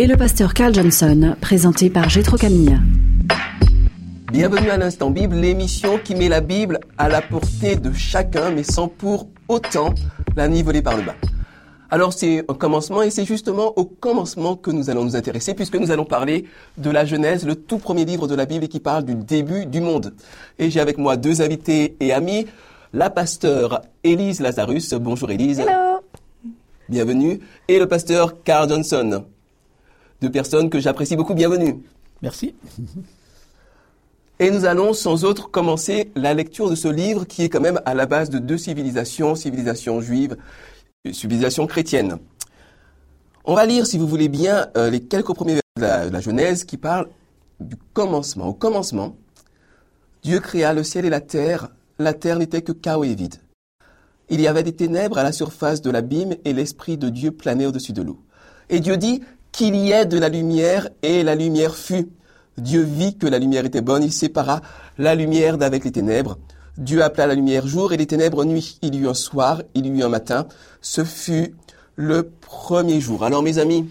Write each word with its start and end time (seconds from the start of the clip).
et 0.00 0.06
le 0.06 0.16
pasteur 0.16 0.54
Carl 0.54 0.72
Johnson, 0.72 1.34
présenté 1.40 1.90
par 1.90 2.08
Gétro 2.08 2.36
Camille. 2.36 2.78
Bienvenue 4.30 4.70
à 4.70 4.76
l'Instant 4.76 5.10
Bible, 5.10 5.34
l'émission 5.34 5.98
qui 5.98 6.14
met 6.14 6.28
la 6.28 6.40
Bible 6.40 6.78
à 6.98 7.08
la 7.08 7.20
portée 7.20 7.74
de 7.74 7.92
chacun, 7.92 8.50
mais 8.52 8.62
sans 8.62 8.86
pour 8.86 9.26
autant 9.48 9.92
la 10.36 10.46
niveler 10.46 10.82
par 10.82 10.96
le 10.96 11.02
bas. 11.02 11.16
Alors 11.90 12.12
c'est 12.12 12.44
un 12.48 12.54
commencement 12.54 13.02
et 13.02 13.10
c'est 13.10 13.24
justement 13.24 13.72
au 13.76 13.86
commencement 13.86 14.54
que 14.54 14.70
nous 14.70 14.88
allons 14.88 15.04
nous 15.04 15.16
intéresser 15.16 15.54
puisque 15.54 15.74
nous 15.74 15.90
allons 15.90 16.04
parler 16.04 16.44
de 16.76 16.90
la 16.90 17.04
Genèse, 17.04 17.44
le 17.44 17.56
tout 17.56 17.78
premier 17.78 18.04
livre 18.04 18.28
de 18.28 18.36
la 18.36 18.46
Bible 18.46 18.68
qui 18.68 18.78
parle 18.78 19.04
du 19.04 19.16
début 19.16 19.66
du 19.66 19.80
monde. 19.80 20.14
Et 20.60 20.70
j'ai 20.70 20.80
avec 20.80 20.98
moi 20.98 21.16
deux 21.16 21.42
invités 21.42 21.96
et 21.98 22.12
amis, 22.12 22.46
la 22.92 23.10
pasteur 23.10 23.82
Élise 24.04 24.40
Lazarus. 24.40 24.94
Bonjour 24.94 25.28
Élise. 25.32 25.58
Hello. 25.58 26.02
Bienvenue. 26.88 27.40
Et 27.66 27.80
le 27.80 27.88
pasteur 27.88 28.44
Carl 28.44 28.68
Johnson. 28.68 29.24
Deux 30.20 30.30
personnes 30.30 30.68
que 30.68 30.80
j'apprécie 30.80 31.16
beaucoup. 31.16 31.34
Bienvenue. 31.34 31.82
Merci. 32.22 32.54
Et 34.40 34.50
nous 34.50 34.64
allons 34.64 34.92
sans 34.92 35.24
autre 35.24 35.50
commencer 35.50 36.10
la 36.14 36.34
lecture 36.34 36.70
de 36.70 36.74
ce 36.74 36.88
livre 36.88 37.24
qui 37.24 37.42
est 37.42 37.48
quand 37.48 37.60
même 37.60 37.80
à 37.84 37.94
la 37.94 38.06
base 38.06 38.30
de 38.30 38.38
deux 38.38 38.58
civilisations, 38.58 39.34
civilisation 39.34 40.00
juive 40.00 40.36
civilisation 41.12 41.66
chrétienne. 41.66 42.18
On 43.44 43.54
va 43.54 43.66
lire, 43.66 43.86
si 43.86 43.98
vous 43.98 44.06
voulez 44.06 44.28
bien, 44.28 44.68
euh, 44.76 44.90
les 44.90 45.00
quelques 45.00 45.34
premiers 45.34 45.54
versets 45.54 46.08
de 46.08 46.12
la, 46.12 46.20
Genèse 46.20 46.64
qui 46.64 46.76
parlent 46.76 47.08
du 47.60 47.76
commencement. 47.92 48.48
Au 48.48 48.52
commencement, 48.52 49.16
Dieu 50.22 50.40
créa 50.40 50.74
le 50.74 50.82
ciel 50.82 51.04
et 51.04 51.10
la 51.10 51.20
terre. 51.20 51.70
La 51.98 52.12
terre 52.12 52.38
n'était 52.38 52.62
que 52.62 52.72
chaos 52.72 53.04
et 53.04 53.14
vide. 53.14 53.36
Il 54.28 54.40
y 54.40 54.46
avait 54.46 54.62
des 54.62 54.74
ténèbres 54.74 55.18
à 55.18 55.22
la 55.22 55.32
surface 55.32 55.80
de 55.80 55.90
l'abîme 55.90 56.34
et 56.44 56.52
l'Esprit 56.52 56.98
de 56.98 57.08
Dieu 57.08 57.30
planait 57.30 57.66
au-dessus 57.66 57.92
de 57.92 58.02
l'eau. 58.02 58.20
Et 58.68 58.80
Dieu 58.80 58.98
dit 58.98 59.22
qu'il 59.58 59.74
y 59.74 59.90
ait 59.90 60.06
de 60.06 60.20
la 60.20 60.28
lumière 60.28 60.88
et 61.02 61.24
la 61.24 61.34
lumière 61.34 61.74
fut. 61.74 62.10
Dieu 62.58 62.80
vit 62.80 63.18
que 63.18 63.26
la 63.26 63.40
lumière 63.40 63.64
était 63.64 63.80
bonne, 63.80 64.04
il 64.04 64.12
sépara 64.12 64.60
la 64.98 65.16
lumière 65.16 65.58
d'avec 65.58 65.84
les 65.84 65.90
ténèbres. 65.90 66.38
Dieu 66.76 67.02
appela 67.02 67.26
la 67.26 67.34
lumière 67.34 67.66
jour 67.66 67.92
et 67.92 67.96
les 67.96 68.06
ténèbres 68.06 68.44
nuit. 68.44 68.78
Il 68.82 68.94
y 68.94 68.98
eut 68.98 69.08
un 69.08 69.14
soir, 69.14 69.62
il 69.74 69.86
y 69.86 69.88
eut 69.88 70.04
un 70.04 70.08
matin. 70.08 70.46
Ce 70.80 71.02
fut 71.02 71.56
le 71.96 72.30
premier 72.40 73.00
jour. 73.00 73.24
Alors 73.24 73.42
mes 73.42 73.58
amis, 73.58 73.90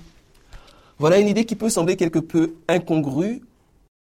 voilà 1.00 1.18
une 1.18 1.28
idée 1.28 1.44
qui 1.44 1.58
peut 1.58 1.70
sembler 1.70 1.98
quelque 1.98 2.20
peu 2.20 2.54
incongrue. 2.70 3.42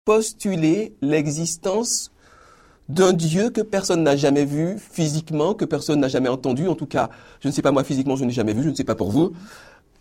Postuler 0.06 0.95
l'existence 1.03 2.12
d'un 2.89 3.12
Dieu 3.12 3.50
que 3.50 3.61
personne 3.61 4.03
n'a 4.03 4.17
jamais 4.17 4.47
vu 4.47 4.78
physiquement, 4.78 5.53
que 5.53 5.67
personne 5.67 6.00
n'a 6.00 6.08
jamais 6.08 6.30
entendu, 6.30 6.67
en 6.67 6.75
tout 6.75 6.86
cas, 6.86 7.11
je 7.41 7.48
ne 7.48 7.53
sais 7.53 7.62
pas 7.62 7.73
moi 7.73 7.84
physiquement, 7.84 8.17
je 8.17 8.25
n'ai 8.25 8.33
jamais 8.33 8.55
vu, 8.55 8.62
je 8.62 8.70
ne 8.70 8.75
sais 8.75 8.84
pas 8.84 8.95
pour 8.95 9.11
vous, 9.11 9.34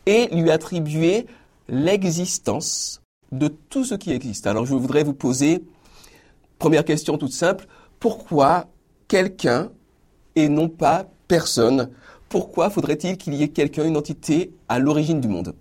et 0.06 0.30
lui 0.34 0.50
attribuer 0.50 1.28
l'existence 1.72 3.02
de 3.32 3.48
tout 3.48 3.86
ce 3.86 3.96
qui 3.96 4.12
existe. 4.12 4.46
Alors 4.46 4.66
je 4.66 4.76
voudrais 4.76 5.04
vous 5.04 5.14
poser, 5.14 5.64
première 6.60 6.86
question 6.86 7.18
toute 7.18 7.32
simple, 7.32 7.66
pourquoi 8.00 8.68
quelqu'un 9.08 9.72
et 10.36 10.50
non 10.50 10.70
pas 10.70 11.10
personne? 11.28 11.90
Pourquoi 12.30 12.70
faudrait-il 12.70 13.18
qu'il 13.18 13.34
y 13.34 13.44
ait 13.44 13.50
quelqu'un, 13.50 13.86
une 13.86 13.98
entité 13.98 14.54
à 14.70 14.80
l'origine 14.80 15.22
du 15.22 15.28
monde? 15.28 15.56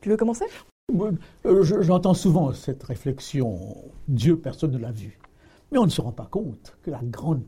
Tu 0.00 0.08
veux 0.08 0.16
commencer? 0.16 0.46
Euh, 1.46 1.62
J'entends 1.82 2.14
souvent 2.14 2.52
cette 2.52 2.82
réflexion, 2.82 3.58
Dieu, 4.08 4.36
personne 4.36 4.72
ne 4.72 4.78
l'a 4.78 4.92
vu. 4.92 5.18
Mais 5.70 5.78
on 5.78 5.84
ne 5.84 5.90
se 5.90 6.00
rend 6.00 6.12
pas 6.12 6.26
compte 6.26 6.76
que 6.82 6.90
la 6.90 7.00
grande 7.02 7.42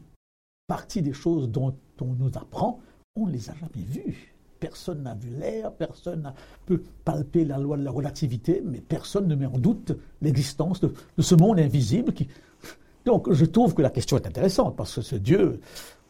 partie 0.67 1.03
des 1.03 1.13
choses 1.13 1.49
dont 1.49 1.77
on 2.01 2.15
nous 2.15 2.31
apprend, 2.37 2.81
on 3.17 3.27
ne 3.27 3.33
les 3.33 3.51
a 3.51 3.55
jamais 3.55 3.85
vues. 3.85 4.34
Personne 4.65 5.03
n'a 5.03 5.15
vu 5.15 5.29
l'air, 5.29 5.73
personne 5.73 6.23
ne 6.23 6.31
peut 6.65 6.83
palper 7.05 7.45
la 7.45 7.59
loi 7.59 7.77
de 7.77 7.85
la 7.85 7.91
relativité, 7.91 8.63
mais 8.65 8.81
personne 8.81 9.29
ne 9.29 9.35
met 9.35 9.45
en 9.45 9.59
doute 9.59 9.93
l'existence 10.23 10.81
de, 10.81 10.95
ce 11.19 11.35
monde 11.35 11.61
invisible 11.61 12.15
qui, 12.15 12.29
donc 13.05 13.31
je 13.31 13.45
trouve 13.45 13.75
que 13.75 13.83
la 13.83 13.91
question 13.91 14.17
est 14.17 14.27
intéressante 14.27 14.75
parce 14.75 14.95
que 14.95 15.03
ce 15.03 15.17
Dieu, 15.17 15.61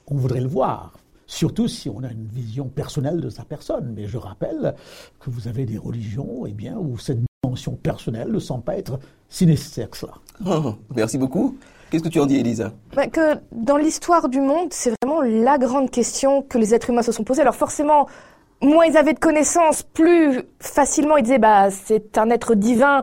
on 0.06 0.14
voudrait 0.14 0.41
le 0.41 0.47
voir, 0.47 0.93
surtout 1.26 1.66
si 1.66 1.91
on 1.91 2.04
a 2.04 2.12
une 2.12 2.28
vision 2.28 2.69
personnelle 2.69 3.20
de 3.20 3.28
sa 3.28 3.43
personne. 3.44 3.93
Mais 3.93 4.06
je 4.06 4.19
rappelle 4.19 4.76
que 5.19 5.31
vous 5.31 5.48
avez 5.48 5.66
des 5.66 5.76
religions 5.76 6.47
eh 6.47 6.53
bien, 6.53 6.76
où 6.76 6.97
cette 6.97 7.19
dimension 7.43 7.72
personnelle 7.72 8.31
ne 8.31 8.38
semble 8.38 8.62
pas 8.62 8.76
être 8.76 9.00
si 9.28 9.47
nécessaire 9.47 9.91
que 9.91 9.97
cela. 9.97 10.14
Oh, 10.47 10.75
merci 10.94 11.19
beaucoup. 11.19 11.59
Qu'est-ce 11.91 12.04
que 12.04 12.09
tu 12.09 12.20
en 12.20 12.26
dis, 12.26 12.37
Elisa? 12.37 12.72
Bah, 12.94 13.09
Que 13.09 13.41
dans 13.50 13.78
l'histoire 13.78 14.28
du 14.28 14.41
monde, 14.41 14.72
c'est 14.72 14.93
vraiment 15.03 15.22
la 15.22 15.59
grande 15.59 15.91
question 15.91 16.43
que 16.43 16.56
les 16.56 16.72
êtres 16.72 16.91
humains 16.91 17.03
se 17.03 17.10
sont 17.10 17.25
posés. 17.25 17.43
Alors 17.43 17.56
forcément, 17.56 18.06
moins 18.64 18.86
ils 18.86 18.97
avaient 18.97 19.14
de 19.14 19.19
connaissances, 19.19 19.82
plus 19.82 20.42
facilement 20.60 21.16
ils 21.16 21.22
disaient 21.22 21.38
bah 21.38 21.70
c'est 21.70 22.19
un 22.19 22.30
être 22.30 22.54
divin 22.54 23.02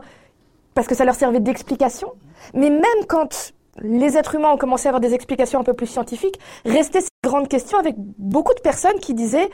parce 0.74 0.86
que 0.86 0.94
ça 0.94 1.04
leur 1.04 1.14
servait 1.14 1.40
d'explication. 1.40 2.12
Mais 2.54 2.70
même 2.70 3.06
quand 3.08 3.52
les 3.80 4.16
êtres 4.16 4.34
humains 4.34 4.52
ont 4.52 4.58
commencé 4.58 4.86
à 4.86 4.90
avoir 4.90 5.00
des 5.00 5.14
explications 5.14 5.60
un 5.60 5.64
peu 5.64 5.74
plus 5.74 5.86
scientifiques, 5.86 6.38
restait 6.64 7.00
cette 7.00 7.10
grande 7.24 7.48
question 7.48 7.78
avec 7.78 7.94
beaucoup 7.98 8.54
de 8.54 8.60
personnes 8.60 8.98
qui 9.00 9.14
disaient 9.14 9.48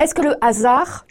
est-ce 0.00 0.14
que 0.14 0.22
le 0.22 0.36
hasard 0.44 1.06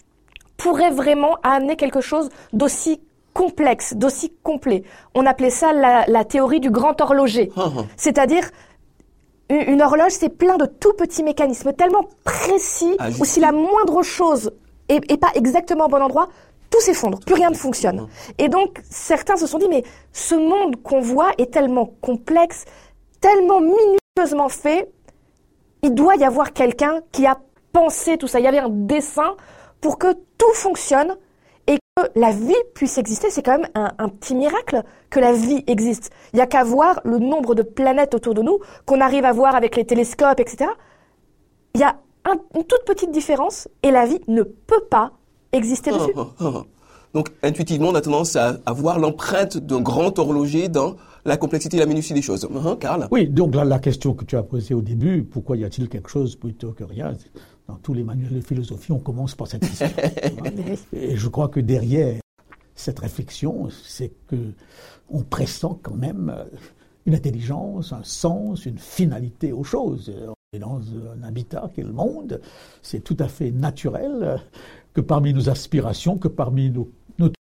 pourrait 0.58 0.92
vraiment 0.92 1.38
amener 1.44 1.76
quelque 1.76 2.02
chose 2.02 2.30
d'aussi 2.54 3.02
complexe, 3.34 3.94
d'aussi 3.96 4.34
complet? 4.44 4.84
On 5.14 5.26
appelait 5.26 5.50
ça 5.50 5.74
la, 5.74 6.26
théorie 6.26 6.60
du 6.60 6.72
grand 6.72 7.00
horloger. 7.00 7.52
Ah, 7.56 7.70
ah. 7.78 7.82
C'est-à-dire, 7.96 8.50
une 9.50 9.82
horloge, 9.82 10.12
c'est 10.12 10.30
plein 10.30 10.58
de 10.58 10.66
tout 10.66 10.94
petits 10.94 11.24
mécanismes 11.24 11.74
tellement 11.74 12.06
précis, 12.24 12.96
ah, 13.00 13.10
où 13.20 13.26
si 13.26 13.40
la 13.40 13.52
moindre 13.52 14.04
chose 14.04 14.52
est, 14.90 15.18
pas 15.18 15.32
exactement 15.36 15.86
au 15.86 15.90
bon 15.90 16.02
endroit, 16.02 16.30
tout 16.70 16.82
s'effondre, 16.82 17.20
plus 17.20 17.36
rien 17.36 17.50
ne 17.50 17.56
fonctionne. 17.56 18.08
Et 18.38 18.50
donc, 18.50 18.82
certains 18.90 19.38
se 19.38 19.48
sont 19.48 19.58
dit, 19.58 19.70
mais 19.70 19.84
ce 20.12 20.36
monde 20.36 20.82
qu'on 20.84 21.00
voit 21.00 21.32
est 21.38 21.52
tellement 21.52 21.94
complexe, 22.02 22.66
tellement 23.22 23.62
minutieusement 23.62 24.50
fait, 24.50 24.92
il 25.82 25.94
doit 25.94 26.16
y 26.16 26.26
avoir 26.26 26.54
quelqu'un 26.54 27.02
qui 27.12 27.26
a 27.26 27.40
pensé 27.72 28.18
tout 28.18 28.28
ça. 28.28 28.40
Il 28.40 28.44
y 28.44 28.48
avait 28.48 28.60
un 28.60 28.70
dessin 28.70 29.36
pour 29.80 29.98
que 29.98 30.14
tout 30.38 30.54
fonctionne 30.54 31.16
la 32.16 32.32
vie 32.32 32.54
puisse 32.74 32.98
exister. 32.98 33.30
C'est 33.30 33.44
quand 33.44 33.60
même 33.60 33.70
un, 33.76 34.10
petit 34.10 34.36
miracle 34.36 34.84
que 35.10 35.20
la 35.20 35.34
vie 35.34 35.64
existe. 35.68 36.12
Il 36.34 36.38
n'y 36.38 36.42
a 36.42 36.48
qu'à 36.48 36.64
voir 36.64 37.02
le 37.04 37.20
nombre 37.20 37.56
de 37.56 37.64
planètes 37.64 38.14
autour 38.14 38.34
de 38.34 38.42
nous 38.42 38.60
qu'on 38.86 39.02
arrive 39.02 39.26
à 39.26 39.34
voir 39.34 39.56
avec 39.56 39.76
les 39.76 39.86
télescopes, 39.86 40.40
etc. 40.40 40.70
Il 41.76 41.82
y 41.82 41.84
a 41.84 41.98
une 42.26 42.64
toute 42.64 42.84
petite 42.86 43.12
différence 43.12 43.68
et 43.84 43.92
la 43.92 44.06
vie 44.06 44.20
ne 44.28 44.44
peut 44.44 44.84
pas 44.90 45.14
exister 45.52 45.92
dessus. 45.92 46.12
Ah, 46.16 46.28
ah, 46.40 46.52
ah. 46.56 46.64
Donc, 47.14 47.30
intuitivement, 47.42 47.90
on 47.90 47.96
a 47.96 48.02
tendance 48.02 48.36
à, 48.36 48.60
voir 48.68 49.00
l'empreinte 49.00 49.58
d'un 49.58 49.82
grand 49.82 50.20
horloger 50.20 50.68
dans 50.68 50.98
la 51.26 51.38
complexité 51.38 51.78
et 51.78 51.80
la 51.80 51.86
minutie 51.86 52.14
des 52.14 52.22
choses. 52.22 52.48
Karl? 52.80 53.08
Oui, 53.12 53.28
donc 53.28 53.56
là, 53.56 53.64
la 53.64 53.80
question 53.80 54.14
que 54.14 54.26
tu 54.26 54.36
as 54.38 54.44
posée 54.44 54.74
au 54.74 54.82
début, 54.82 55.24
pourquoi 55.24 55.58
y 55.58 55.64
a-t-il 55.64 55.90
quelque 55.90 56.10
chose 56.10 56.36
plutôt 56.36 56.72
que 56.72 56.84
rien? 56.84 57.14
Dans 57.68 57.76
tous 57.76 57.94
les 57.94 58.04
manuels 58.04 58.34
de 58.34 58.42
philosophie, 58.42 58.92
on 58.92 59.00
commence 59.00 59.36
par 59.36 59.48
cette 59.48 59.62
question. 59.62 59.88
et 60.94 61.18
je 61.18 61.28
crois 61.28 61.50
que 61.50 61.60
derrière 61.60 62.22
cette 62.76 63.00
réflexion, 63.00 63.70
c'est 63.84 64.14
que 64.28 64.54
on 65.10 65.24
pressent 65.24 65.78
quand 65.82 65.96
même 65.96 66.34
une 67.06 67.16
intelligence, 67.16 67.94
un 67.94 68.04
sens, 68.04 68.66
une 68.66 68.78
finalité 68.78 69.52
aux 69.52 69.64
choses. 69.64 70.14
On 70.28 70.56
est 70.56 70.60
dans 70.60 70.80
un 70.80 71.24
habitat 71.24 71.70
qui 71.74 71.82
est 71.82 71.86
le 71.86 71.94
monde, 71.94 72.42
c'est 72.82 73.04
tout 73.04 73.18
à 73.20 73.28
fait 73.28 73.52
naturel 73.52 74.42
que 74.94 75.02
parmi 75.02 75.34
nos 75.34 75.50
aspirations, 75.50 76.18
que 76.18 76.28
parmi 76.28 76.70
nos, 76.70 76.90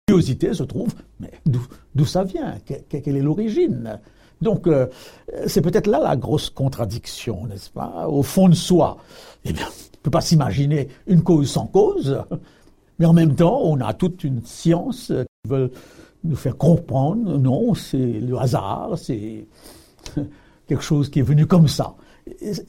curiosités 0.09 0.53
se 0.53 0.65
trouve, 0.65 0.95
mais 1.21 1.31
d'où 1.47 2.05
ça 2.05 2.25
vient? 2.25 2.59
Quelle 2.65 3.17
est 3.17 3.23
l'origine? 3.23 4.01
Donc, 4.43 4.67
euh, 4.67 4.87
c'est 5.47 5.63
peut-être 5.63 5.87
là 5.87 6.01
la 6.01 6.17
grosse 6.17 6.51
contradiction, 6.51 7.47
n'est-ce 7.47 7.71
pas? 7.71 8.07
Au 8.09 8.23
fond 8.23 8.49
de 8.49 8.55
soi, 8.55 8.99
eh 9.45 9.53
bien, 9.53 9.67
on 9.67 9.97
ne 9.97 10.03
peut 10.03 10.11
pas 10.11 10.21
s'imaginer 10.21 10.89
une 11.07 11.23
cause 11.23 11.51
sans 11.51 11.67
cause, 11.67 12.23
mais 12.99 13.07
en 13.07 13.13
même 13.13 13.35
temps, 13.35 13.61
on 13.63 13.81
a 13.81 13.95
toute 13.95 14.25
une 14.25 14.45
science 14.45 15.07
qui 15.09 15.51
veut 15.51 15.71
nous 16.25 16.37
faire 16.37 16.57
comprendre, 16.57 17.39
non, 17.39 17.75
c'est 17.75 17.97
le 17.97 18.37
hasard, 18.39 18.93
c'est 18.97 19.47
quelque 20.69 20.83
chose 20.83 21.09
qui 21.09 21.21
est 21.21 21.25
venu 21.25 21.47
comme 21.47 21.69
ça. 21.69 21.95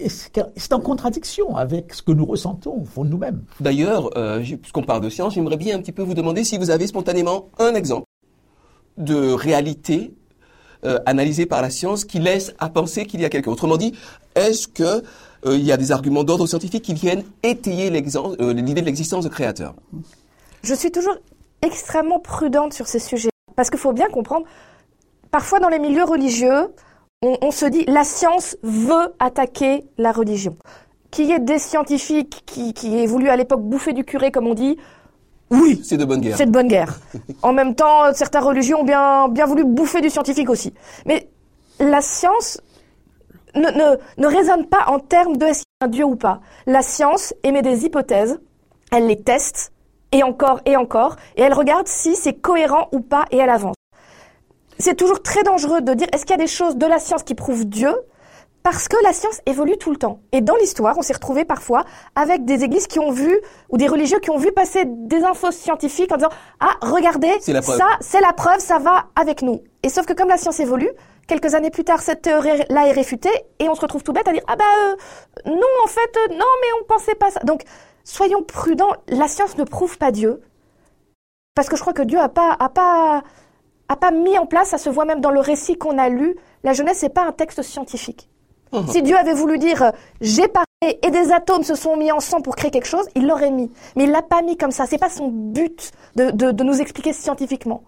c'est 0.07 0.73
en 0.73 0.79
contradiction 0.79 1.55
avec 1.55 1.93
ce 1.93 2.01
que 2.01 2.11
nous 2.11 2.25
ressentons 2.25 2.81
au 2.81 2.85
fond 2.85 3.03
de 3.03 3.09
nous-mêmes. 3.09 3.43
D'ailleurs, 3.59 4.09
euh, 4.17 4.39
puisqu'on 4.39 4.83
parle 4.83 5.01
de 5.01 5.09
science, 5.09 5.35
j'aimerais 5.35 5.57
bien 5.57 5.77
un 5.77 5.79
petit 5.79 5.91
peu 5.91 6.01
vous 6.01 6.15
demander 6.15 6.43
si 6.43 6.57
vous 6.57 6.69
avez 6.69 6.87
spontanément 6.87 7.49
un 7.59 7.75
exemple 7.75 8.05
de 8.97 9.33
réalité 9.33 10.13
euh, 10.85 11.45
par 11.49 11.61
la 11.61 11.69
science 11.69 12.05
qui 12.05 12.19
laisse 12.19 12.53
à 12.59 12.69
penser 12.69 13.05
qu'il 13.05 13.21
y 13.21 13.25
a 13.25 13.29
quelqu'un. 13.29 13.51
Autrement 13.51 13.77
dit, 13.77 13.93
est-ce 14.35 14.67
que 14.67 15.03
euh, 15.45 15.55
il 15.55 15.63
y 15.63 15.71
a 15.71 15.77
des 15.77 15.91
arguments 15.91 16.23
d'ordre 16.23 16.47
scientifique 16.47 16.83
qui 16.83 16.93
viennent 16.93 17.23
étayer 17.43 17.89
l'idée 17.89 18.81
de 18.81 18.85
l'existence 18.85 19.23
de 19.23 19.29
créateur 19.29 19.75
Je 20.63 20.73
suis 20.73 20.91
toujours 20.91 21.15
extrêmement 21.61 22.19
prudente 22.19 22.73
sur 22.73 22.87
ces 22.87 22.99
sujets 22.99 23.29
parce 23.55 23.69
qu'il 23.69 23.79
faut 23.79 23.93
bien 23.93 24.09
comprendre. 24.09 24.45
Parfois, 25.31 25.59
dans 25.59 25.69
les 25.69 25.79
milieux 25.79 26.03
religieux, 26.03 26.73
on, 27.21 27.51
se 27.51 27.65
dit 27.65 27.85
la 27.87 28.03
science 28.03 28.57
veut 28.63 29.13
attaquer 29.19 29.85
la 29.97 30.11
religion. 30.11 30.57
Qu'il 31.09 31.27
y 31.27 31.31
ait 31.31 31.39
des 31.39 31.59
scientifiques 31.59 32.43
qui 32.45 32.97
aient 32.97 33.05
voulu 33.05 33.29
à 33.29 33.35
l'époque 33.35 33.61
bouffer 33.61 33.93
du 33.93 34.03
curé, 34.03 34.31
comme 34.31 34.47
on 34.47 34.53
dit, 34.53 34.77
oui, 35.53 35.81
c'est 35.83 35.97
de 35.97 36.05
bonne 36.05 36.21
guerre. 36.21 36.37
C'est 36.37 36.45
de 36.45 36.51
bonne 36.51 36.67
guerre. 36.67 36.99
en 37.41 37.53
même 37.53 37.75
temps, 37.75 38.13
certaines 38.13 38.43
religions 38.43 38.81
ont 38.81 38.83
bien, 38.83 39.29
bien 39.29 39.45
voulu 39.45 39.63
bouffer 39.63 40.01
du 40.01 40.09
scientifique 40.09 40.49
aussi. 40.49 40.73
Mais 41.05 41.29
la 41.79 42.01
science 42.01 42.59
ne, 43.55 43.69
ne, 43.69 43.97
ne 44.17 44.27
raisonne 44.27 44.65
pas 44.65 44.85
en 44.87 44.99
termes 44.99 45.37
de 45.37 45.45
est-ce 45.45 45.59
qu'il 45.59 45.81
y 45.81 45.83
a 45.83 45.85
un 45.85 45.89
Dieu 45.89 46.05
ou 46.05 46.15
pas. 46.15 46.41
La 46.65 46.81
science 46.81 47.33
émet 47.43 47.61
des 47.61 47.85
hypothèses, 47.85 48.39
elle 48.91 49.07
les 49.07 49.21
teste, 49.21 49.71
et 50.11 50.21
encore 50.23 50.59
et 50.65 50.75
encore, 50.75 51.15
et 51.37 51.41
elle 51.41 51.53
regarde 51.53 51.87
si 51.87 52.15
c'est 52.15 52.33
cohérent 52.33 52.89
ou 52.91 52.99
pas, 52.99 53.25
et 53.31 53.37
elle 53.37 53.49
avance 53.49 53.75
c'est 54.79 54.95
toujours 54.95 55.21
très 55.21 55.43
dangereux 55.43 55.81
de 55.81 55.93
dire 55.93 56.07
est-ce 56.11 56.25
qu'il 56.25 56.31
y 56.31 56.39
a 56.39 56.43
des 56.43 56.47
choses 56.47 56.75
de 56.75 56.85
la 56.85 56.99
science 56.99 57.23
qui 57.23 57.35
prouvent 57.35 57.65
Dieu 57.65 57.93
parce 58.63 58.87
que 58.87 58.95
la 59.03 59.11
science 59.11 59.41
évolue 59.45 59.77
tout 59.77 59.91
le 59.91 59.97
temps. 59.97 60.21
Et 60.31 60.39
dans 60.39 60.55
l'histoire, 60.55 60.97
on 60.97 61.01
s'est 61.01 61.13
retrouvé 61.13 61.43
parfois 61.43 61.83
avec 62.15 62.45
des 62.45 62.63
églises 62.63 62.87
qui 62.87 62.99
ont 62.99 63.11
vu, 63.11 63.37
ou 63.69 63.77
des 63.77 63.87
religieux 63.87 64.19
qui 64.19 64.31
ont 64.31 64.37
vu 64.37 64.53
passer 64.53 64.85
des 64.85 65.23
infos 65.23 65.51
scientifiques 65.51 66.11
en 66.13 66.15
disant 66.15 66.29
Ah, 66.61 66.75
regardez, 66.81 67.39
ça, 67.41 67.87
c'est 67.99 68.21
la 68.21 68.31
preuve, 68.31 68.59
ça 68.59 68.79
va 68.79 69.07
avec 69.15 69.41
nous. 69.41 69.61
Et 69.83 69.89
sauf 69.89 70.05
que 70.05 70.13
comme 70.13 70.29
la 70.29 70.37
science 70.37 70.61
évolue, 70.61 70.89
quelques 71.27 71.55
années 71.55 71.71
plus 71.71 71.83
tard, 71.83 72.01
cette 72.01 72.21
théorie-là 72.21 72.87
est 72.87 72.93
réfutée, 72.93 73.33
et 73.59 73.67
on 73.67 73.75
se 73.75 73.81
retrouve 73.81 74.01
tout 74.01 74.13
bête 74.13 74.27
à 74.29 74.31
dire 74.31 74.43
Ah 74.47 74.55
bah 74.55 74.63
euh, 74.81 74.95
non, 75.45 75.83
en 75.83 75.87
fait, 75.87 76.17
euh, 76.17 76.33
non, 76.33 76.45
mais 76.61 76.67
on 76.81 76.85
pensait 76.85 77.15
pas 77.15 77.31
ça. 77.31 77.41
Donc, 77.41 77.63
soyons 78.05 78.43
prudents, 78.43 78.93
la 79.09 79.27
science 79.27 79.57
ne 79.57 79.65
prouve 79.65 79.97
pas 79.97 80.11
Dieu. 80.11 80.41
Parce 81.53 81.67
que 81.67 81.75
je 81.75 81.81
crois 81.81 81.93
que 81.93 82.01
Dieu 82.01 82.17
a 82.17 82.29
pas, 82.29 82.55
a 82.57 82.69
pas, 82.69 83.23
a 83.89 83.95
pas 83.97 84.11
mis 84.11 84.37
en 84.37 84.45
place, 84.45 84.69
ça 84.69 84.77
se 84.77 84.89
voit 84.89 85.05
même 85.05 85.19
dans 85.19 85.31
le 85.31 85.41
récit 85.41 85.77
qu'on 85.77 85.97
a 85.97 86.07
lu, 86.07 86.35
la 86.63 86.71
Genèse, 86.71 87.03
n'est 87.03 87.09
pas 87.09 87.25
un 87.25 87.33
texte 87.33 87.61
scientifique. 87.61 88.29
Si 88.87 89.01
Dieu 89.01 89.17
avait 89.17 89.33
voulu 89.33 89.57
dire 89.57 89.91
j'ai 90.21 90.47
parlé 90.47 90.99
et 91.01 91.11
des 91.11 91.31
atomes 91.31 91.63
se 91.63 91.75
sont 91.75 91.95
mis 91.95 92.11
ensemble 92.11 92.43
pour 92.43 92.55
créer 92.55 92.71
quelque 92.71 92.87
chose, 92.87 93.05
il 93.15 93.27
l'aurait 93.27 93.51
mis. 93.51 93.71
Mais 93.95 94.03
il 94.03 94.11
l'a 94.11 94.21
pas 94.21 94.41
mis 94.41 94.57
comme 94.57 94.71
ça. 94.71 94.85
C'est 94.85 94.97
pas 94.97 95.09
son 95.09 95.29
but 95.29 95.91
de, 96.15 96.63
nous 96.63 96.81
expliquer 96.81 97.13
scientifiquement. 97.13 97.83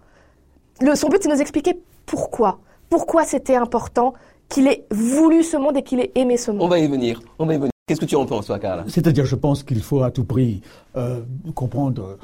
Le, 0.81 0.95
son 0.95 1.09
but, 1.09 1.21
c'est 1.21 1.29
de 1.29 1.33
nous 1.33 1.41
expliquer 1.41 1.79
pourquoi. 2.05 2.59
Pourquoi 2.89 3.25
c'était 3.25 3.55
important 3.55 4.13
qu'il 4.47 4.67
ait 4.67 4.85
voulu 4.91 5.43
ce 5.43 5.57
monde 5.57 5.77
et 5.77 5.81
qu'il 5.81 5.99
ait 5.99 6.11
aimé 6.15 6.37
ce 6.37 6.51
monde. 6.51 6.61
On 6.61 6.67
va 6.67 6.79
y 6.79 6.87
venir. 6.87 7.21
On 7.39 7.45
va 7.45 7.55
y 7.55 7.57
venir. 7.57 7.71
Qu'est-ce 7.87 8.01
que 8.01 8.05
tu 8.05 8.15
en 8.15 8.25
penses, 8.25 8.47
toi, 8.47 8.59
Carla 8.59 8.85
C'est-à-dire, 8.87 9.25
je 9.25 9.35
pense 9.35 9.63
qu'il 9.63 9.81
faut 9.81 10.03
à 10.03 10.11
tout 10.11 10.23
prix 10.23 10.61
euh, 10.95 11.21
comprendre 11.53 12.17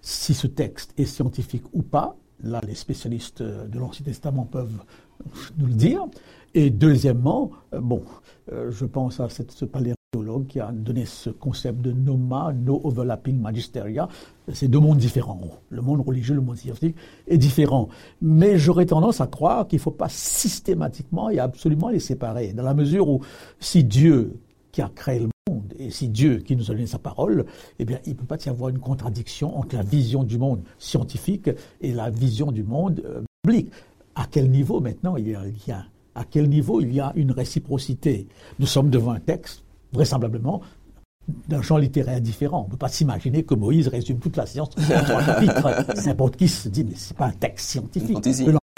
si 0.00 0.34
ce 0.34 0.46
texte 0.46 0.92
est 0.98 1.04
scientifique 1.04 1.64
ou 1.72 1.82
pas, 1.82 2.16
Là, 2.44 2.60
les 2.66 2.74
spécialistes 2.74 3.42
de 3.42 3.78
l'Ancien 3.78 4.04
Testament 4.04 4.44
peuvent 4.44 4.82
nous 5.58 5.66
le 5.66 5.74
dire. 5.74 6.04
Et 6.54 6.70
deuxièmement, 6.70 7.50
euh, 7.72 7.80
bon, 7.80 8.02
euh, 8.52 8.70
je 8.70 8.84
pense 8.84 9.20
à 9.20 9.28
ce 9.28 9.64
paléontologue 9.64 10.46
qui 10.46 10.60
a 10.60 10.70
donné 10.70 11.06
ce 11.06 11.30
concept 11.30 11.80
de 11.80 11.92
noma, 11.92 12.52
no 12.52 12.80
overlapping 12.84 13.40
magisteria. 13.40 14.08
C'est 14.52 14.68
deux 14.68 14.80
mondes 14.80 14.98
différents. 14.98 15.40
Le 15.70 15.80
monde 15.80 16.02
religieux, 16.06 16.34
le 16.34 16.42
monde 16.42 16.56
scientifique 16.56 16.96
est 17.26 17.38
différent. 17.38 17.88
Mais 18.20 18.58
j'aurais 18.58 18.84
tendance 18.84 19.22
à 19.22 19.26
croire 19.26 19.66
qu'il 19.66 19.78
ne 19.78 19.82
faut 19.82 19.90
pas 19.90 20.10
systématiquement 20.10 21.30
et 21.30 21.38
absolument 21.38 21.88
les 21.88 22.00
séparer. 22.00 22.52
Dans 22.52 22.64
la 22.64 22.74
mesure 22.74 23.08
où 23.08 23.20
si 23.58 23.84
Dieu, 23.84 24.38
qui 24.72 24.82
a 24.82 24.90
créé 24.94 25.20
le 25.20 25.28
monde. 25.48 25.74
Et 25.78 25.90
si 25.90 26.08
Dieu, 26.08 26.38
qui 26.38 26.56
nous 26.56 26.70
a 26.70 26.74
donné 26.74 26.86
sa 26.86 26.98
parole, 26.98 27.46
eh 27.78 27.84
bien, 27.84 27.98
il 28.04 28.12
ne 28.12 28.18
peut 28.18 28.26
pas 28.26 28.38
y 28.44 28.48
avoir 28.48 28.68
une 28.68 28.78
contradiction 28.78 29.56
entre 29.58 29.76
la 29.76 29.82
vision 29.82 30.24
du 30.24 30.38
monde 30.38 30.62
scientifique 30.78 31.50
et 31.80 31.92
la 31.92 32.10
vision 32.10 32.52
du 32.52 32.62
monde 32.62 33.02
euh, 33.04 33.22
biblique. 33.44 33.70
À 34.14 34.26
quel 34.30 34.50
niveau 34.50 34.80
maintenant 34.80 35.16
il 35.16 35.28
y 35.28 35.34
a 35.34 35.40
un 35.40 35.44
lien 35.44 35.86
À 36.14 36.24
quel 36.24 36.48
niveau 36.48 36.80
il 36.80 36.92
y 36.94 37.00
a 37.00 37.12
une 37.16 37.32
réciprocité? 37.32 38.26
Nous 38.58 38.66
sommes 38.66 38.90
devant 38.90 39.12
un 39.12 39.20
texte, 39.20 39.64
vraisemblablement, 39.92 40.60
d'un 41.48 41.62
champ 41.62 41.76
littéraire 41.76 42.20
différent. 42.20 42.62
On 42.62 42.64
ne 42.66 42.70
peut 42.70 42.76
pas 42.76 42.88
s'imaginer 42.88 43.44
que 43.44 43.54
Moïse 43.54 43.88
résume 43.88 44.18
toute 44.18 44.36
la 44.36 44.46
science 44.46 44.70
dans 44.74 45.16
un 45.16 45.24
chapitre. 45.24 46.04
N'importe 46.06 46.36
qui 46.36 46.48
se 46.48 46.68
dit, 46.68 46.84
mais 46.84 46.96
ce 46.96 47.12
n'est 47.12 47.16
pas 47.16 47.26
un 47.26 47.32
texte 47.32 47.68
scientifique 47.70 48.18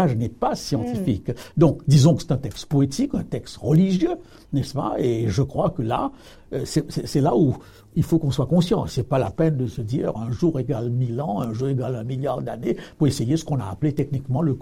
n'est 0.03 0.29
pas 0.29 0.57
scientifique. 0.57 1.31
Donc, 1.57 1.83
disons 1.87 2.17
que 2.17 2.23
c'est 2.23 2.33
un 2.33 2.37
texte 2.37 2.67
poétique, 2.67 3.15
un 3.15 3.23
texte 3.23 3.59
religieux, 3.59 4.17
n'est-ce 4.53 4.75
pas? 4.75 4.97
Et 4.99 5.29
je 5.29 5.43
crois 5.43 5.71
que 5.71 5.83
là, 5.83 6.11
euh, 6.53 6.65
c'est 6.65 7.21
là 7.21 7.37
où 7.37 7.55
il 7.95 8.03
faut 8.03 8.19
qu'on 8.19 8.33
soit 8.33 8.47
conscient. 8.47 8.87
C'est 8.87 9.09
pas 9.09 9.21
la 9.21 9.31
peine 9.31 9.57
de 9.57 9.69
se 9.69 9.81
dire 9.81 10.17
un 10.17 10.33
jour 10.33 10.59
égale 10.59 10.91
mille 10.91 11.21
ans, 11.21 11.41
un 11.41 11.53
jour 11.53 11.69
égale 11.69 11.95
un 11.95 12.03
milliard 12.03 12.43
d'années, 12.43 12.77
pour 12.99 13.07
essayer 13.07 13.37
ce 13.37 13.45
qu'on 13.45 13.61
a 13.61 13.67
appelé 13.67 13.93
techniquement 13.93 14.43
le 14.43 14.55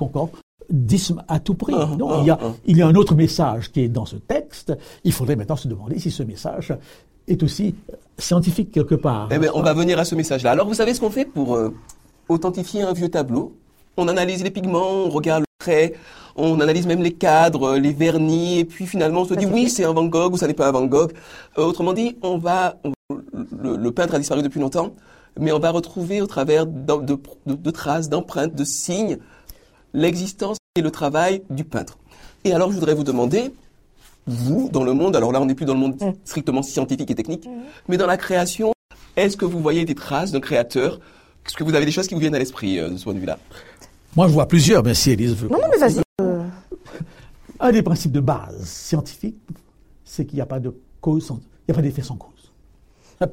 concordisme 0.73 1.23
à 1.29 1.39
tout 1.39 1.55
prix. 1.55 1.75
Ah, 1.77 1.89
non, 1.99 2.11
ah, 2.11 2.19
il, 2.21 2.27
y 2.27 2.31
a, 2.31 2.39
ah. 2.41 2.53
il 2.67 2.77
y 2.77 2.83
a 2.83 2.87
un 2.87 2.95
autre 2.95 3.15
message 3.15 3.71
qui 3.71 3.81
est 3.81 3.89
dans 3.89 4.07
ce 4.07 4.17
texte. 4.17 4.77
Il 5.05 5.13
faudrait 5.13 5.37
maintenant 5.37 5.57
se 5.57 5.69
demander 5.69 5.99
si 5.99 6.11
ce 6.11 6.23
message 6.23 6.75
est 7.29 7.43
aussi 7.43 7.75
scientifique 8.19 8.73
quelque 8.73 8.95
part. 8.95 9.29
Eh 9.31 9.39
bien, 9.39 9.51
on 9.55 9.63
va 9.63 9.75
venir 9.75 9.99
à 9.99 10.05
ce 10.05 10.15
message-là. 10.15 10.53
Alors, 10.53 10.67
vous 10.67 10.75
savez 10.75 10.95
ce 10.95 11.01
qu'on 11.01 11.11
fait 11.11 11.25
pour 11.25 11.55
euh, 11.55 11.75
authentifier 12.29 12.83
un 12.83 12.93
vieux 12.93 13.09
tableau? 13.09 13.57
On 13.97 14.09
analyse 14.09 14.43
les 14.43 14.51
pigments, 14.51 15.05
on 15.05 15.11
regarde 15.11 15.43
le 15.43 15.47
trait, 15.59 15.93
on 16.35 16.61
analyse 16.61 16.87
même 16.87 17.03
les 17.03 17.13
cadres, 17.13 17.77
les 17.77 17.93
vernis, 17.93 18.61
et 18.61 18.65
puis 18.65 18.87
finalement 18.87 19.21
on 19.21 19.25
se 19.27 19.35
dit 19.35 19.45
oui 19.45 19.69
c'est 19.69 19.85
un 19.85 19.93
Van 19.93 20.07
Gogh 20.07 20.33
ou 20.33 20.39
ça 20.39 20.47
n'est 20.47 20.55
pas 20.55 20.67
un 20.67 20.73
Van 20.73 20.87
Gogh. 20.87 21.13
Euh, 21.59 21.65
autrement 21.65 21.93
dit, 21.93 22.17
on 22.23 22.39
va, 22.39 22.77
le, 23.63 23.91
peintre 23.91 24.15
a 24.15 24.19
disparu 24.19 24.41
depuis 24.41 24.61
longtemps, 24.61 24.95
mais 25.39 25.53
on 25.53 25.59
va 25.59 25.71
retrouver 25.71 26.23
au 26.23 26.27
travers 26.27 26.65
de, 26.67 27.71
traces, 27.71 28.09
d'empreintes, 28.09 28.55
de 28.55 28.65
signes, 28.65 29.19
l'existence 29.93 30.57
et 30.75 30.81
le 30.81 30.91
travail 30.91 31.43
du 31.51 31.65
peintre. 31.65 31.99
Et 32.45 32.53
alors 32.55 32.71
je 32.71 32.75
voudrais 32.75 32.95
vous 32.95 33.05
demander, 33.05 33.53
vous, 34.27 34.71
dans 34.73 34.85
le 34.85 34.95
monde, 34.95 35.15
alors 35.15 35.31
là 35.31 35.41
on 35.41 35.45
n'est 35.45 35.55
plus 35.55 35.67
dans 35.67 35.75
le 35.75 35.81
monde 35.81 35.97
mm. 36.01 36.13
strictement 36.25 36.63
scientifique 36.63 37.11
et 37.11 37.15
technique, 37.15 37.47
mm. 37.47 37.51
mais 37.89 37.99
dans 37.99 38.07
la 38.07 38.17
création, 38.17 38.73
est-ce 39.17 39.37
que 39.37 39.45
vous 39.45 39.61
voyez 39.61 39.85
des 39.85 39.95
traces 39.95 40.33
d'un 40.33 40.41
créateur? 40.41 40.99
Est-ce 41.47 41.57
que 41.57 41.65
vous 41.65 41.75
avez 41.75 41.85
des 41.85 41.93
choses 41.93 42.07
qui 42.07 42.15
vous 42.15 42.21
viennent 42.21 42.35
à 42.35 42.39
l'esprit 42.39 42.79
euh, 42.79 42.89
de 42.89 42.97
ce 42.97 43.05
point 43.05 43.13
de 43.13 43.19
vue-là? 43.19 43.39
Moi, 44.17 44.29
je 44.29 44.33
vois 44.33 44.47
plusieurs, 44.47 44.83
mais 44.83 44.95
si 44.95 45.11
Elise 45.11 45.35
veut. 45.35 45.49
Non, 45.49 45.59
non, 45.59 45.69
mais 45.71 45.79
vas-y. 45.79 46.01
Un 47.61 47.73
des 47.73 47.83
principes 47.83 48.13
de 48.13 48.21
base 48.21 48.65
scientifiques, 48.65 49.37
c'est 50.05 50.25
qu'il 50.25 50.37
n'y 50.37 50.43
a 50.43 50.47
pas 50.47 50.61
de 50.61 50.75
cause, 51.01 51.27
sans, 51.27 51.37
il 51.37 51.41
n'y 51.69 51.73
a 51.73 51.75
pas 51.75 51.83
d'effet 51.83 52.03
sans 52.03 52.17
cause. 52.17 52.53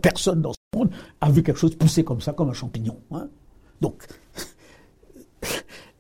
Personne 0.02 0.42
dans 0.42 0.52
ce 0.52 0.78
monde 0.78 0.92
a 1.22 1.30
vu 1.30 1.42
quelque 1.42 1.58
chose 1.58 1.76
pousser 1.76 2.04
comme 2.04 2.22
ça, 2.22 2.34
comme 2.34 2.50
un 2.50 2.54
champignon. 2.54 2.98
Hein. 3.12 3.28
Donc, 3.82 4.06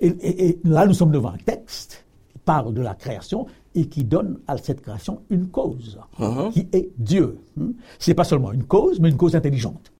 et, 0.01 0.59
là, 0.63 0.85
nous 0.85 0.93
sommes 0.93 1.11
devant 1.11 1.29
un 1.29 1.37
texte 1.37 2.05
qui 2.31 2.39
parle 2.39 2.73
de 2.73 2.81
la 2.81 2.95
création 2.95 3.47
et 3.75 3.87
qui 3.87 4.03
donne 4.03 4.39
à 4.47 4.57
cette 4.57 4.81
création 4.81 5.21
une 5.29 5.47
cause, 5.47 5.99
uh-huh. 6.19 6.51
qui 6.51 6.67
est 6.73 6.91
Dieu. 6.97 7.39
Hein. 7.59 7.71
Ce 7.99 8.09
n'est 8.09 8.15
pas 8.15 8.23
seulement 8.23 8.51
une 8.51 8.63
cause, 8.63 8.99
mais 8.99 9.09
une 9.09 9.17
cause 9.17 9.35
intelligente. 9.35 9.91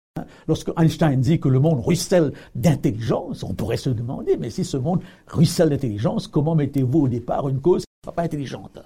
Lorsque 0.48 0.72
Einstein 0.78 1.20
dit 1.22 1.40
que 1.40 1.50
le 1.50 1.60
monde 1.60 1.80
ruisselle 1.80 2.34
d'intelligence, 2.56 3.44
on 3.44 3.54
pourrait 3.54 3.78
se 3.78 3.90
demander, 3.90 4.38
mais 4.38 4.50
si 4.50 4.66
ce 4.66 4.78
monde 4.78 5.02
ruisselle 5.28 5.70
d'intelligence, 5.70 6.28
comment 6.28 6.56
mettez-vous 6.56 7.02
au 7.02 7.08
départ 7.08 7.48
une 7.48 7.62
cause 7.62 7.84
qui 7.84 8.10
ne 8.10 8.12
pas 8.12 8.24
intelligente? 8.24 8.80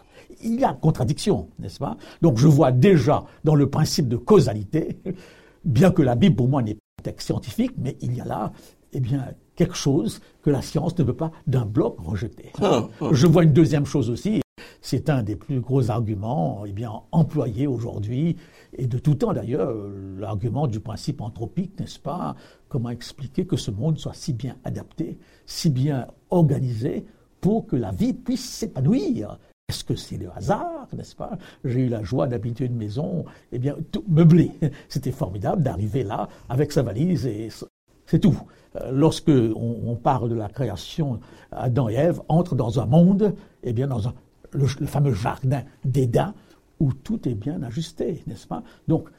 Il 0.43 0.59
y 0.59 0.63
a 0.63 0.73
contradiction, 0.73 1.47
n'est-ce 1.59 1.79
pas? 1.79 1.97
Donc 2.21 2.37
je 2.37 2.47
vois 2.47 2.71
déjà 2.71 3.23
dans 3.43 3.55
le 3.55 3.69
principe 3.69 4.07
de 4.07 4.17
causalité, 4.17 4.99
bien 5.65 5.91
que 5.91 6.01
la 6.01 6.15
Bible 6.15 6.35
pour 6.35 6.49
moi 6.49 6.61
n'est 6.61 6.75
pas 6.75 6.79
un 6.99 7.03
texte 7.03 7.27
scientifique, 7.27 7.71
mais 7.77 7.97
il 8.01 8.15
y 8.15 8.21
a 8.21 8.25
là 8.25 8.51
eh 8.93 8.99
bien, 8.99 9.25
quelque 9.55 9.75
chose 9.75 10.21
que 10.41 10.49
la 10.49 10.61
science 10.61 10.97
ne 10.97 11.03
veut 11.03 11.15
pas 11.15 11.31
d'un 11.47 11.65
bloc 11.65 11.95
rejeter. 11.99 12.51
Ah, 12.61 12.87
ah. 13.01 13.09
Je 13.11 13.27
vois 13.27 13.43
une 13.43 13.53
deuxième 13.53 13.85
chose 13.85 14.09
aussi, 14.09 14.41
c'est 14.81 15.09
un 15.09 15.23
des 15.23 15.35
plus 15.35 15.59
gros 15.59 15.89
arguments 15.89 16.63
eh 16.65 16.71
bien, 16.71 16.91
employés 17.11 17.67
aujourd'hui 17.67 18.35
et 18.75 18.87
de 18.87 18.97
tout 18.97 19.15
temps 19.15 19.33
d'ailleurs, 19.33 19.73
l'argument 20.17 20.67
du 20.67 20.79
principe 20.79 21.21
anthropique, 21.21 21.79
n'est-ce 21.79 21.99
pas? 21.99 22.35
Comment 22.69 22.89
expliquer 22.89 23.45
que 23.45 23.57
ce 23.57 23.71
monde 23.71 23.97
soit 23.97 24.13
si 24.13 24.33
bien 24.33 24.57
adapté, 24.63 25.17
si 25.45 25.69
bien 25.69 26.07
organisé 26.29 27.05
pour 27.39 27.67
que 27.67 27.75
la 27.75 27.91
vie 27.91 28.13
puisse 28.13 28.43
s'épanouir? 28.43 29.37
Est-ce 29.69 29.83
que 29.83 29.95
c'est 29.95 30.17
le 30.17 30.29
hasard, 30.35 30.87
n'est-ce 30.95 31.15
pas? 31.15 31.37
J'ai 31.63 31.81
eu 31.81 31.87
la 31.87 32.03
joie 32.03 32.27
d'habiter 32.27 32.65
une 32.65 32.75
maison, 32.75 33.25
eh 33.51 33.59
bien, 33.59 33.75
tout 33.91 34.03
meublée. 34.07 34.51
C'était 34.89 35.11
formidable 35.11 35.63
d'arriver 35.63 36.03
là 36.03 36.27
avec 36.49 36.71
sa 36.71 36.81
valise 36.81 37.25
et 37.25 37.49
c'est 38.13 38.19
tout. 38.19 38.39
Euh, 38.75 38.91
lorsque 38.91 39.31
on, 39.55 39.95
parle 39.95 40.29
de 40.29 40.35
la 40.35 40.47
création, 40.47 41.19
Adam 41.51 41.89
et 41.89 41.95
Ève 41.95 42.21
entrent 42.27 42.53
dans 42.53 42.79
un 42.79 42.85
monde, 42.85 43.33
eh 43.63 43.73
bien, 43.73 43.87
dans 43.87 43.97
le, 44.51 44.65
le 44.79 44.85
fameux 44.85 45.13
jardin 45.13 45.63
d'Éden, 45.83 46.35
où 46.79 46.93
tout 46.93 47.27
est 47.27 47.33
bien 47.33 47.63
ajusté, 47.63 48.23
n'est-ce 48.27 48.45
pas? 48.45 48.61
Donc, 48.87 49.09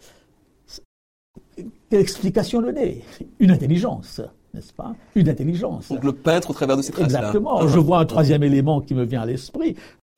quelle 1.90 2.00
explication 2.00 2.62
donner? 2.62 3.02
Une 3.40 3.50
intelligence, 3.50 4.20
n'est-ce 4.52 4.72
pas? 4.72 4.94
Une 5.16 5.28
intelligence. 5.28 5.88
Donc 5.88 6.04
le 6.04 6.12
peintre 6.12 6.50
au 6.50 6.54
travers 6.54 6.76
de 6.76 6.82
ces 6.82 6.92
traces 6.92 7.06
Exactement. 7.06 7.66
Je 7.66 7.80
vois 7.80 7.98
un 7.98 8.06
troisième 8.06 8.44
élément 8.44 8.80
qui 8.80 8.94
me 8.94 9.02
vient 9.02 9.22
à 9.22 9.26
l'esprit. 9.26 9.74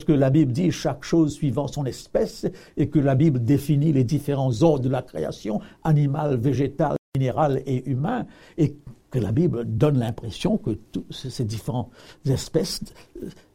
Que 0.06 0.12
la 0.12 0.28
Bible 0.28 0.52
dit 0.52 0.70
chaque 0.70 1.02
chose 1.02 1.32
suivant 1.32 1.66
son 1.66 1.86
espèce 1.86 2.46
et 2.76 2.90
que 2.90 2.98
la 2.98 3.14
Bible 3.14 3.42
définit 3.42 3.94
les 3.94 4.04
différents 4.04 4.62
ordres 4.62 4.84
de 4.84 4.90
la 4.90 5.00
création, 5.00 5.62
animal, 5.82 6.36
végétal, 6.36 6.96
minéral 7.18 7.62
et 7.66 7.88
humain, 7.88 8.26
et 8.58 8.76
que 9.10 9.18
la 9.18 9.32
Bible 9.32 9.64
donne 9.64 9.98
l'impression 9.98 10.58
que 10.58 10.78
ces 11.10 11.44
différentes 11.44 11.90
espèces 12.26 12.80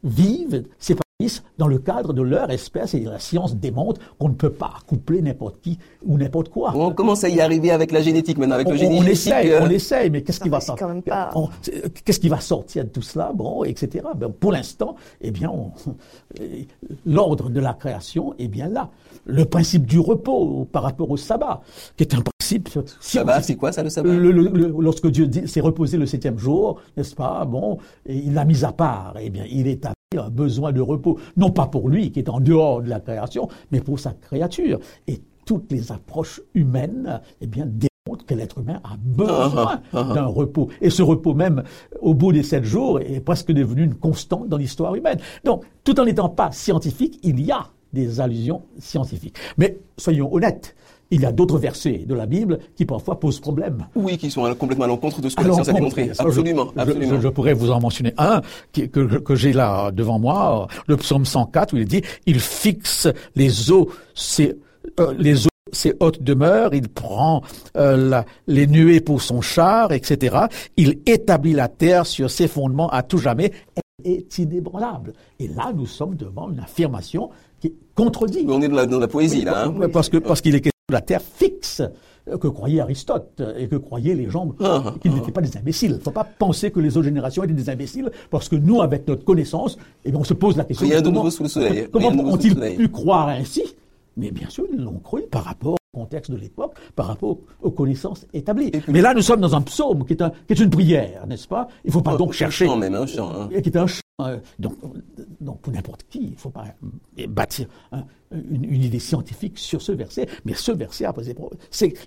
vivent, 0.02 0.64
dans 1.58 1.68
le 1.68 1.78
cadre 1.78 2.12
de 2.12 2.22
leur 2.22 2.50
espèce 2.50 2.94
et 2.94 3.00
la 3.00 3.18
science 3.18 3.56
démontre 3.56 4.00
qu'on 4.18 4.28
ne 4.28 4.34
peut 4.34 4.52
pas 4.52 4.74
coupler 4.86 5.22
n'importe 5.22 5.60
qui 5.60 5.78
ou 6.04 6.18
n'importe 6.18 6.48
quoi. 6.48 6.72
On 6.74 6.92
commence 6.92 7.24
à 7.24 7.28
y 7.28 7.40
arriver 7.40 7.70
avec 7.70 7.92
la 7.92 8.02
génétique 8.02 8.38
maintenant, 8.38 8.56
avec 8.56 8.68
le 8.68 8.76
génétique. 8.76 9.02
On 9.02 9.10
essaye, 9.10 9.50
euh. 9.50 9.60
on 9.62 9.70
essaye, 9.70 10.10
mais 10.10 10.22
qu'est-ce 10.22 10.40
qui 10.40 10.48
va 10.48 10.60
sortir? 10.60 10.88
Qu'est-ce 12.04 12.20
qui 12.20 12.28
va 12.28 12.40
sortir 12.40 12.84
de 12.84 12.90
tout 12.90 13.02
cela? 13.02 13.32
Bon, 13.34 13.64
etc. 13.64 14.04
Ben, 14.16 14.30
pour 14.30 14.52
l'instant, 14.52 14.96
eh 15.20 15.30
bien, 15.30 15.52
l'ordre 17.06 17.50
de 17.50 17.60
la 17.60 17.74
création 17.74 18.34
est 18.38 18.48
bien 18.48 18.68
là. 18.68 18.90
Le 19.24 19.44
principe 19.44 19.86
du 19.86 20.00
repos 20.00 20.66
par 20.72 20.82
rapport 20.82 21.10
au 21.10 21.16
sabbat, 21.16 21.60
qui 21.96 22.02
est 22.02 22.14
un 22.14 22.22
principe. 22.42 22.68
Sabbat, 23.00 23.42
c'est 23.42 23.56
quoi 23.56 23.72
ça 23.72 23.82
le 23.82 23.90
sabbat 23.90 24.12
Lorsque 24.12 25.06
Dieu 25.08 25.28
s'est 25.46 25.60
reposé 25.60 25.96
le 25.96 26.06
septième 26.06 26.38
jour, 26.38 26.80
n'est-ce 26.96 27.14
pas 27.14 27.44
Bon, 27.44 27.78
et 28.06 28.16
il 28.16 28.34
l'a 28.34 28.44
mis 28.44 28.64
à 28.64 28.72
part. 28.72 29.14
Eh 29.20 29.30
bien, 29.30 29.44
il 29.50 29.66
est 29.66 29.84
à 29.86 29.92
a 30.18 30.28
besoin 30.28 30.72
de 30.72 30.80
repos, 30.82 31.18
non 31.38 31.50
pas 31.50 31.66
pour 31.66 31.88
lui 31.88 32.12
qui 32.12 32.18
est 32.18 32.28
en 32.28 32.38
dehors 32.38 32.82
de 32.82 32.90
la 32.90 33.00
création, 33.00 33.48
mais 33.70 33.80
pour 33.80 33.98
sa 33.98 34.12
créature. 34.12 34.78
Et 35.06 35.22
toutes 35.46 35.72
les 35.72 35.90
approches 35.90 36.42
humaines, 36.52 37.22
eh 37.40 37.46
bien, 37.46 37.64
démontrent 37.64 38.26
que 38.26 38.34
l'être 38.34 38.58
humain 38.58 38.78
a 38.84 38.98
besoin 38.98 39.80
ah, 39.80 39.82
ah, 39.94 40.06
ah, 40.10 40.14
d'un 40.14 40.26
repos. 40.26 40.68
Et 40.82 40.90
ce 40.90 41.02
repos 41.02 41.32
même, 41.32 41.62
au 42.02 42.12
bout 42.12 42.30
des 42.30 42.42
sept 42.42 42.62
jours, 42.64 43.00
est 43.00 43.20
presque 43.20 43.52
devenu 43.52 43.84
une 43.84 43.94
constante 43.94 44.50
dans 44.50 44.58
l'histoire 44.58 44.94
humaine. 44.94 45.18
Donc, 45.44 45.64
tout 45.82 45.98
en 45.98 46.04
n'étant 46.04 46.28
pas 46.28 46.52
scientifique, 46.52 47.18
il 47.22 47.40
y 47.40 47.50
a 47.50 47.68
des 47.94 48.20
allusions 48.20 48.64
scientifiques. 48.78 49.38
Mais 49.56 49.78
soyons 49.96 50.30
honnêtes, 50.34 50.74
il 51.12 51.20
y 51.20 51.26
a 51.26 51.30
d'autres 51.30 51.58
versets 51.58 52.04
de 52.06 52.14
la 52.14 52.26
Bible 52.26 52.58
qui 52.74 52.86
parfois 52.86 53.20
posent 53.20 53.38
problème. 53.38 53.86
Oui, 53.94 54.16
qui 54.16 54.30
sont 54.30 54.42
complètement 54.54 54.86
à 54.86 54.88
l'encontre 54.88 55.20
de 55.20 55.28
ce 55.28 55.36
que 55.36 55.44
la 55.44 55.52
science 55.52 55.68
a 55.68 55.72
démontré. 55.74 56.10
Absolument, 56.18 56.72
je, 56.74 56.80
absolument. 56.80 57.20
Je, 57.20 57.28
pourrais 57.28 57.52
vous 57.52 57.70
en 57.70 57.80
mentionner 57.80 58.14
un 58.16 58.40
que, 58.72 58.86
que, 58.86 59.34
j'ai 59.34 59.52
là 59.52 59.90
devant 59.92 60.18
moi, 60.18 60.66
le 60.86 60.96
psaume 60.96 61.26
104, 61.26 61.74
où 61.74 61.76
il 61.76 61.84
dit 61.84 62.02
«Il 62.26 62.40
fixe 62.40 63.08
les 63.36 63.70
eaux, 63.70 63.90
c'est 64.14 64.56
euh, 64.98 65.14
les 65.18 65.46
eaux 65.46 65.48
ses 65.74 65.94
hautes 66.00 66.22
demeures, 66.22 66.74
il 66.74 66.88
prend 66.88 67.42
euh, 67.78 68.22
les 68.46 68.66
nuées 68.66 69.00
pour 69.00 69.22
son 69.22 69.40
char, 69.40 69.92
etc. 69.92 70.36
Il 70.76 71.00
établit 71.06 71.54
la 71.54 71.68
terre 71.68 72.04
sur 72.04 72.30
ses 72.30 72.46
fondements 72.46 72.90
à 72.90 73.02
tout 73.02 73.16
jamais. 73.16 73.52
Elle 73.74 74.12
est 74.12 74.38
inébranlable. 74.38 75.14
Et 75.38 75.48
là, 75.48 75.72
nous 75.74 75.86
sommes 75.86 76.14
devant 76.14 76.50
une 76.50 76.60
affirmation 76.60 77.30
qui 77.58 77.72
contredit. 77.94 78.44
On 78.48 78.60
est 78.60 78.68
dans 78.68 78.98
la, 78.98 79.08
poésie, 79.08 79.42
là. 79.42 79.64
Hein. 79.64 79.88
Parce 79.90 80.10
que 80.10 80.18
parce 80.18 80.42
qu'il 80.42 80.54
est 80.54 80.71
la 80.90 81.00
Terre 81.00 81.22
fixe 81.22 81.82
que 82.40 82.46
croyait 82.46 82.80
Aristote 82.80 83.42
et 83.58 83.66
que 83.66 83.74
croyaient 83.74 84.14
les 84.14 84.30
gens 84.30 84.50
ah, 84.60 84.84
ah, 84.86 84.94
qu'ils 85.00 85.12
n'étaient 85.12 85.32
pas 85.32 85.40
des 85.40 85.56
imbéciles. 85.56 85.90
Il 85.92 85.96
ne 85.96 86.02
faut 86.02 86.12
pas 86.12 86.24
penser 86.24 86.70
que 86.70 86.78
les 86.78 86.96
autres 86.96 87.06
générations 87.06 87.42
étaient 87.42 87.52
des 87.52 87.68
imbéciles 87.68 88.10
parce 88.30 88.48
que 88.48 88.54
nous, 88.54 88.80
avec 88.80 89.08
notre 89.08 89.24
connaissance, 89.24 89.76
eh 90.04 90.14
on 90.14 90.22
se 90.22 90.34
pose 90.34 90.56
la 90.56 90.64
question 90.64 90.86
comment, 91.02 91.30
sous 91.30 91.42
le 91.42 91.48
soleil. 91.48 91.88
comment 91.90 92.10
ont-ils 92.10 92.54
pu 92.76 92.88
croire 92.88 93.28
ainsi? 93.28 93.64
Mais 94.16 94.30
bien 94.30 94.48
sûr, 94.48 94.66
ils 94.72 94.80
l'ont 94.80 95.00
cru 95.00 95.22
par 95.22 95.44
rapport 95.44 95.74
au 95.94 95.98
contexte 95.98 96.30
de 96.30 96.36
l'époque, 96.36 96.74
par 96.94 97.06
rapport 97.06 97.38
aux 97.60 97.70
connaissances 97.70 98.26
établies. 98.32 98.70
Mais 98.88 99.00
là, 99.00 99.14
nous 99.14 99.22
sommes 99.22 99.40
dans 99.40 99.56
un 99.56 99.62
psaume 99.62 100.04
qui 100.04 100.12
est, 100.12 100.22
qui 100.46 100.52
est 100.52 100.60
une 100.60 100.70
prière, 100.70 101.26
n'est-ce 101.26 101.48
pas? 101.48 101.66
Il 101.84 101.88
ne 101.88 101.92
faut 101.92 102.02
pas 102.02 102.14
oh, 102.14 102.18
donc 102.18 102.34
chercher... 102.34 102.68
Un 102.68 102.76
même, 102.76 102.94
un 102.94 103.06
chant. 103.06 103.32
Hein. 103.34 103.48
Qui 103.48 103.68
est 103.68 103.76
un. 103.76 103.86
Euh, 104.20 104.38
donc, 104.58 104.74
donc, 105.40 105.60
pour 105.62 105.72
n'importe 105.72 106.04
qui, 106.10 106.18
il 106.18 106.30
ne 106.32 106.36
faut 106.36 106.50
pas 106.50 106.66
bâtir 107.28 107.66
une, 108.30 108.82
idée 108.82 108.98
scientifique 108.98 109.58
sur 109.58 109.80
ce 109.80 109.92
verset. 109.92 110.28
Mais 110.44 110.54
ce 110.54 110.70
verset 110.70 111.06
a 111.06 111.12
posé 111.12 111.32
problème. 111.32 111.58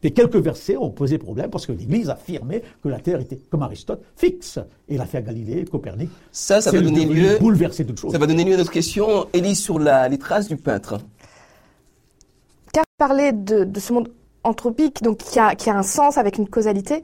Les 0.04 0.12
quelques 0.12 0.36
versets 0.36 0.78
ont 0.78 0.92
posé 0.92 1.18
problème 1.18 1.50
parce 1.50 1.66
que 1.66 1.72
l'Église 1.72 2.10
affirmait 2.10 2.62
que 2.84 2.90
la 2.90 3.00
Terre 3.00 3.20
était, 3.20 3.38
comme 3.50 3.64
Aristote, 3.64 4.04
fixe. 4.16 4.60
Et 4.88 4.98
l'affaire 4.98 5.24
Galilée, 5.24 5.66
Copernic, 5.66 6.10
ça, 6.32 6.62
ça 6.62 6.72
va 6.72 6.80
donner 6.80 7.06
lieu, 7.06 7.38
bouleverser 7.40 7.86
toute 7.86 8.00
chose. 8.00 8.12
Ça 8.12 8.20
va 8.20 8.28
donner 8.28 8.44
lieu 8.44 8.54
à 8.54 8.58
notre 8.58 8.72
question, 8.72 9.28
Élise, 9.34 9.60
sur 9.60 9.80
la, 9.80 10.08
les 10.08 10.20
traces 10.20 10.48
du 10.48 10.58
peintre. 10.58 11.00
Car 12.72 12.84
parler 12.98 13.32
de, 13.34 13.68
ce 13.80 13.94
monde 13.94 14.12
anthropique, 14.44 15.02
donc 15.02 15.18
qui 15.18 15.40
a, 15.40 15.56
qui 15.56 15.72
a, 15.72 15.78
un 15.78 15.84
sens 15.84 16.20
avec 16.20 16.38
une 16.38 16.48
causalité, 16.48 17.02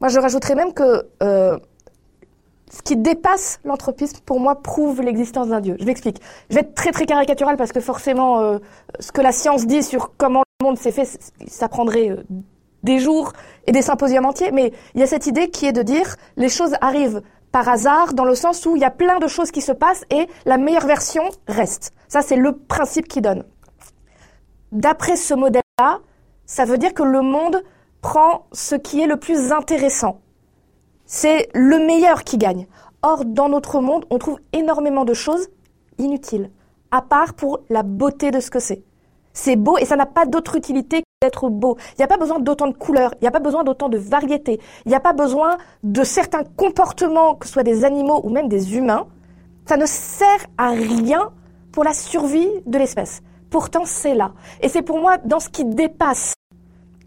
moi 0.00 0.08
je 0.08 0.20
rajouterais 0.20 0.54
même 0.54 0.72
que 0.72 1.08
euh, 1.22 1.58
ce 2.74 2.82
qui 2.82 2.96
dépasse 2.96 3.60
l'anthropisme, 3.64 4.18
pour 4.26 4.40
moi, 4.40 4.60
prouve 4.60 5.00
l'existence 5.00 5.46
d'un 5.46 5.60
Dieu. 5.60 5.76
Je 5.78 5.84
m'explique. 5.84 6.20
Je 6.50 6.56
vais 6.56 6.62
être 6.62 6.74
très 6.74 6.90
très 6.90 7.06
caricatural 7.06 7.56
parce 7.56 7.70
que 7.70 7.78
forcément, 7.78 8.40
euh, 8.40 8.58
ce 8.98 9.12
que 9.12 9.20
la 9.20 9.30
science 9.30 9.64
dit 9.64 9.84
sur 9.84 10.16
comment 10.16 10.42
le 10.60 10.66
monde 10.66 10.76
s'est 10.76 10.90
fait, 10.90 11.08
ça 11.46 11.68
prendrait 11.68 12.10
euh, 12.10 12.24
des 12.82 12.98
jours 12.98 13.32
et 13.68 13.72
des 13.72 13.80
symposiums 13.80 14.26
entiers. 14.26 14.50
Mais 14.50 14.72
il 14.94 15.00
y 15.00 15.04
a 15.04 15.06
cette 15.06 15.28
idée 15.28 15.50
qui 15.50 15.66
est 15.66 15.72
de 15.72 15.82
dire 15.82 16.16
les 16.36 16.48
choses 16.48 16.74
arrivent 16.80 17.22
par 17.52 17.68
hasard 17.68 18.12
dans 18.12 18.24
le 18.24 18.34
sens 18.34 18.66
où 18.66 18.74
il 18.74 18.82
y 18.82 18.84
a 18.84 18.90
plein 18.90 19.20
de 19.20 19.28
choses 19.28 19.52
qui 19.52 19.60
se 19.60 19.70
passent 19.70 20.04
et 20.10 20.26
la 20.44 20.58
meilleure 20.58 20.86
version 20.86 21.22
reste. 21.46 21.94
Ça, 22.08 22.22
c'est 22.22 22.34
le 22.34 22.56
principe 22.56 23.06
qui 23.06 23.20
donne. 23.20 23.44
D'après 24.72 25.14
ce 25.14 25.34
modèle-là, 25.34 26.00
ça 26.44 26.64
veut 26.64 26.78
dire 26.78 26.92
que 26.92 27.04
le 27.04 27.20
monde 27.20 27.62
prend 28.02 28.46
ce 28.50 28.74
qui 28.74 29.00
est 29.00 29.06
le 29.06 29.16
plus 29.16 29.52
intéressant 29.52 30.23
c'est 31.14 31.48
le 31.54 31.78
meilleur 31.78 32.24
qui 32.24 32.38
gagne. 32.38 32.66
Or, 33.02 33.24
dans 33.24 33.48
notre 33.48 33.80
monde, 33.80 34.04
on 34.10 34.18
trouve 34.18 34.40
énormément 34.52 35.04
de 35.04 35.14
choses 35.14 35.46
inutiles, 35.98 36.50
à 36.90 37.02
part 37.02 37.34
pour 37.34 37.60
la 37.70 37.84
beauté 37.84 38.32
de 38.32 38.40
ce 38.40 38.50
que 38.50 38.58
c'est. 38.58 38.82
C'est 39.32 39.54
beau 39.54 39.78
et 39.78 39.84
ça 39.84 39.94
n'a 39.94 40.06
pas 40.06 40.26
d'autre 40.26 40.56
utilité 40.56 41.02
que 41.02 41.06
d'être 41.22 41.50
beau. 41.50 41.76
Il 41.92 42.00
n'y 42.00 42.04
a 42.04 42.08
pas 42.08 42.16
besoin 42.16 42.40
d'autant 42.40 42.66
de 42.66 42.76
couleurs, 42.76 43.14
il 43.20 43.22
n'y 43.22 43.28
a 43.28 43.30
pas 43.30 43.38
besoin 43.38 43.62
d'autant 43.62 43.88
de 43.88 43.96
variété, 43.96 44.58
il 44.86 44.88
n'y 44.88 44.96
a 44.96 45.00
pas 45.00 45.12
besoin 45.12 45.56
de 45.84 46.02
certains 46.02 46.42
comportements, 46.42 47.36
que 47.36 47.46
ce 47.46 47.52
soit 47.52 47.62
des 47.62 47.84
animaux 47.84 48.20
ou 48.24 48.30
même 48.30 48.48
des 48.48 48.76
humains. 48.76 49.06
Ça 49.66 49.76
ne 49.76 49.86
sert 49.86 50.46
à 50.58 50.70
rien 50.70 51.30
pour 51.70 51.84
la 51.84 51.94
survie 51.94 52.50
de 52.66 52.76
l'espèce. 52.76 53.22
Pourtant, 53.50 53.84
c'est 53.84 54.16
là. 54.16 54.32
Et 54.62 54.68
c'est 54.68 54.82
pour 54.82 54.98
moi, 54.98 55.18
dans 55.18 55.38
ce 55.38 55.48
qui 55.48 55.64
dépasse 55.64 56.34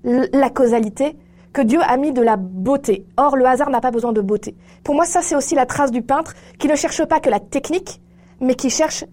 la 0.05 0.49
causalité, 0.49 1.17
que 1.57 1.63
Dieu 1.63 1.79
a 1.81 1.97
mis 1.97 2.11
de 2.11 2.21
la 2.21 2.37
beauté. 2.37 3.07
Or, 3.17 3.35
le 3.35 3.43
hasard 3.47 3.71
n'a 3.71 3.81
pas 3.81 3.89
besoin 3.89 4.13
de 4.13 4.21
beauté. 4.21 4.55
Pour 4.83 4.93
moi, 4.93 5.05
ça, 5.05 5.23
c'est 5.23 5.35
aussi 5.35 5.55
la 5.55 5.65
trace 5.65 5.89
du 5.89 6.03
peintre 6.03 6.35
qui 6.59 6.67
ne 6.67 6.75
cherche 6.75 7.03
pas 7.05 7.19
que 7.19 7.31
la 7.31 7.39
technique, 7.39 7.99
mais 8.39 8.53
qui 8.53 8.69
cherche 8.69 9.05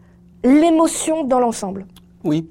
l'émotion 0.45 1.25
dans 1.25 1.41
l'ensemble. 1.41 1.87
Oui. 2.23 2.47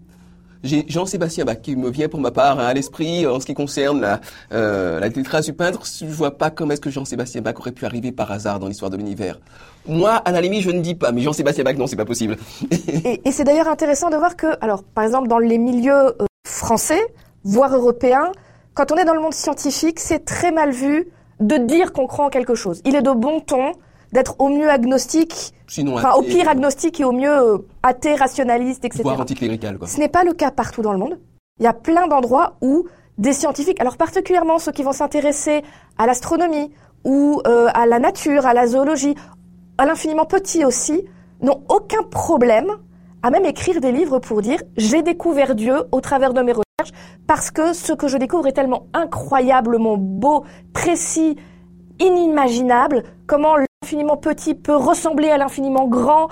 J'ai 0.63 0.85
Jean-Sébastien 0.87 1.45
Bach 1.45 1.57
qui 1.61 1.75
me 1.75 1.91
vient 1.91 2.09
pour 2.09 2.19
ma 2.19 2.31
part 2.31 2.57
à 2.59 2.73
l'esprit 2.73 3.27
en 3.27 3.39
ce 3.39 3.45
qui 3.45 3.53
concerne 3.53 4.01
la, 4.01 4.19
euh, 4.51 4.99
la 4.99 5.11
trace 5.11 5.45
du 5.45 5.53
peintre. 5.53 5.83
Je 5.85 6.05
vois 6.05 6.39
pas 6.39 6.49
comment 6.49 6.71
est-ce 6.73 6.81
que 6.81 6.89
Jean-Sébastien 6.89 7.41
Bach 7.41 7.59
aurait 7.59 7.73
pu 7.73 7.85
arriver 7.85 8.11
par 8.11 8.31
hasard 8.31 8.57
dans 8.57 8.67
l'histoire 8.67 8.89
de 8.89 8.97
l'univers. 8.97 9.39
Moi, 9.87 10.13
à 10.13 10.31
la 10.31 10.41
limite, 10.41 10.63
je 10.63 10.71
ne 10.71 10.81
dis 10.81 10.95
pas, 10.95 11.11
mais 11.11 11.21
Jean-Sébastien 11.21 11.65
Bach, 11.65 11.75
non, 11.75 11.85
c'est 11.85 11.97
pas 11.97 12.05
possible. 12.05 12.37
et, 12.71 13.21
et 13.23 13.31
c'est 13.31 13.43
d'ailleurs 13.43 13.67
intéressant 13.67 14.09
de 14.09 14.15
voir 14.15 14.35
que, 14.37 14.47
alors, 14.59 14.81
par 14.81 15.03
exemple, 15.03 15.27
dans 15.27 15.37
les 15.37 15.59
milieux 15.59 15.93
euh, 15.93 16.25
français, 16.47 17.01
voire 17.43 17.75
européens, 17.75 18.31
quand 18.73 18.91
on 18.91 18.95
est 18.95 19.05
dans 19.05 19.13
le 19.13 19.21
monde 19.21 19.33
scientifique, 19.33 19.99
c'est 19.99 20.25
très 20.25 20.51
mal 20.51 20.71
vu 20.71 21.07
de 21.39 21.57
dire 21.57 21.93
qu'on 21.93 22.07
croit 22.07 22.25
en 22.25 22.29
quelque 22.29 22.55
chose. 22.55 22.81
Il 22.85 22.95
est 22.95 23.01
de 23.01 23.11
bon 23.11 23.39
ton 23.39 23.73
d'être 24.11 24.35
au 24.39 24.49
mieux 24.49 24.69
agnostique, 24.69 25.53
enfin 25.87 26.13
au 26.13 26.21
pire 26.21 26.47
agnostique 26.47 26.99
et 26.99 27.03
au 27.03 27.11
mieux 27.11 27.35
euh, 27.35 27.57
athée, 27.81 28.15
rationaliste, 28.15 28.85
etc. 28.85 29.03
Voire 29.03 29.19
anticlérical, 29.19 29.77
quoi. 29.77 29.87
Ce 29.87 29.97
n'est 29.97 30.09
pas 30.09 30.23
le 30.23 30.33
cas 30.33 30.51
partout 30.51 30.81
dans 30.81 30.93
le 30.93 30.99
monde. 30.99 31.19
Il 31.59 31.63
y 31.63 31.67
a 31.67 31.73
plein 31.73 32.07
d'endroits 32.07 32.57
où 32.61 32.85
des 33.17 33.33
scientifiques, 33.33 33.79
alors 33.79 33.97
particulièrement 33.97 34.59
ceux 34.59 34.71
qui 34.71 34.83
vont 34.83 34.91
s'intéresser 34.91 35.63
à 35.97 36.05
l'astronomie 36.05 36.71
ou 37.03 37.41
euh, 37.47 37.69
à 37.73 37.85
la 37.85 37.99
nature, 37.99 38.45
à 38.45 38.53
la 38.53 38.67
zoologie, 38.67 39.15
à 39.77 39.85
l'infiniment 39.85 40.25
petit 40.25 40.63
aussi, 40.63 41.03
n'ont 41.41 41.63
aucun 41.69 42.03
problème 42.03 42.67
à 43.23 43.29
même 43.29 43.45
écrire 43.45 43.81
des 43.81 43.91
livres 43.91 44.19
pour 44.19 44.41
dire 44.41 44.61
j'ai 44.77 45.01
découvert 45.01 45.55
Dieu 45.55 45.75
au 45.91 46.01
travers 46.01 46.33
de 46.33 46.41
mes 46.41 46.51
recherches 46.51 46.62
parce 47.27 47.51
que 47.51 47.73
ce 47.73 47.93
que 47.93 48.07
je 48.07 48.17
découvre 48.17 48.47
est 48.47 48.53
tellement 48.53 48.87
incroyablement 48.93 49.97
beau, 49.97 50.43
précis, 50.73 51.35
inimaginable, 51.99 53.03
comment 53.27 53.55
l'infiniment 53.57 54.17
petit 54.17 54.53
peut 54.53 54.75
ressembler 54.75 55.29
à 55.29 55.37
l'infiniment 55.37 55.87
grand. 55.87 56.29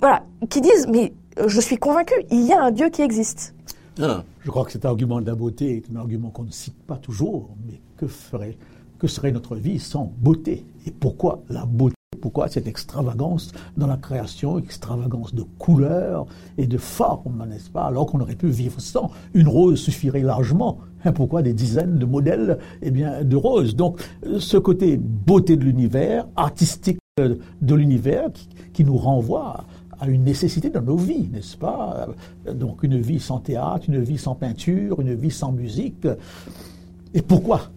Voilà, 0.00 0.24
qui 0.50 0.60
disent 0.60 0.86
mais 0.88 1.12
je 1.46 1.60
suis 1.60 1.76
convaincu, 1.76 2.14
il 2.30 2.42
y 2.42 2.52
a 2.52 2.62
un 2.62 2.70
Dieu 2.70 2.88
qui 2.88 3.02
existe. 3.02 3.54
Ah. 4.00 4.24
Je 4.44 4.50
crois 4.50 4.64
que 4.64 4.72
cet 4.72 4.84
argument 4.84 5.20
de 5.20 5.26
la 5.26 5.34
beauté 5.34 5.76
est 5.76 5.90
un 5.90 5.96
argument 5.96 6.28
qu'on 6.28 6.42
ne 6.42 6.50
cite 6.50 6.76
pas 6.86 6.96
toujours, 6.96 7.48
mais 7.66 7.80
que 7.96 8.06
ferait, 8.06 8.58
que 8.98 9.06
serait 9.06 9.32
notre 9.32 9.56
vie 9.56 9.78
sans 9.78 10.12
beauté? 10.18 10.66
Et 10.86 10.90
pourquoi 10.90 11.40
la 11.48 11.64
beauté? 11.64 11.93
Pourquoi 12.24 12.48
cette 12.48 12.66
extravagance 12.66 13.52
dans 13.76 13.86
la 13.86 13.98
création, 13.98 14.58
extravagance 14.58 15.34
de 15.34 15.42
couleurs 15.58 16.24
et 16.56 16.66
de 16.66 16.78
formes, 16.78 17.44
n'est-ce 17.46 17.68
pas 17.68 17.82
Alors 17.82 18.06
qu'on 18.06 18.20
aurait 18.20 18.34
pu 18.34 18.46
vivre 18.48 18.80
sans. 18.80 19.10
Une 19.34 19.46
rose 19.46 19.78
suffirait 19.78 20.22
largement. 20.22 20.78
Hein, 21.04 21.12
pourquoi 21.12 21.42
des 21.42 21.52
dizaines 21.52 21.98
de 21.98 22.06
modèles 22.06 22.56
eh 22.80 22.90
bien, 22.90 23.22
de 23.22 23.36
roses 23.36 23.76
Donc, 23.76 24.00
ce 24.38 24.56
côté 24.56 24.96
beauté 24.96 25.58
de 25.58 25.64
l'univers, 25.64 26.26
artistique 26.34 26.96
de 27.18 27.74
l'univers, 27.74 28.30
qui, 28.72 28.84
nous 28.84 28.96
renvoie 28.96 29.66
à 30.00 30.08
une 30.08 30.24
nécessité 30.24 30.70
dans 30.70 30.80
nos 30.80 30.96
vies, 30.96 31.28
n'est-ce 31.30 31.58
pas 31.58 32.08
Donc, 32.54 32.84
une 32.84 32.98
vie 32.98 33.20
sans 33.20 33.38
théâtre, 33.38 33.84
une 33.88 34.00
vie 34.00 34.16
sans 34.16 34.34
peinture, 34.34 34.98
une 35.02 35.14
vie 35.14 35.30
sans 35.30 35.52
musique. 35.52 36.08
Et 37.12 37.20
pourquoi 37.20 37.68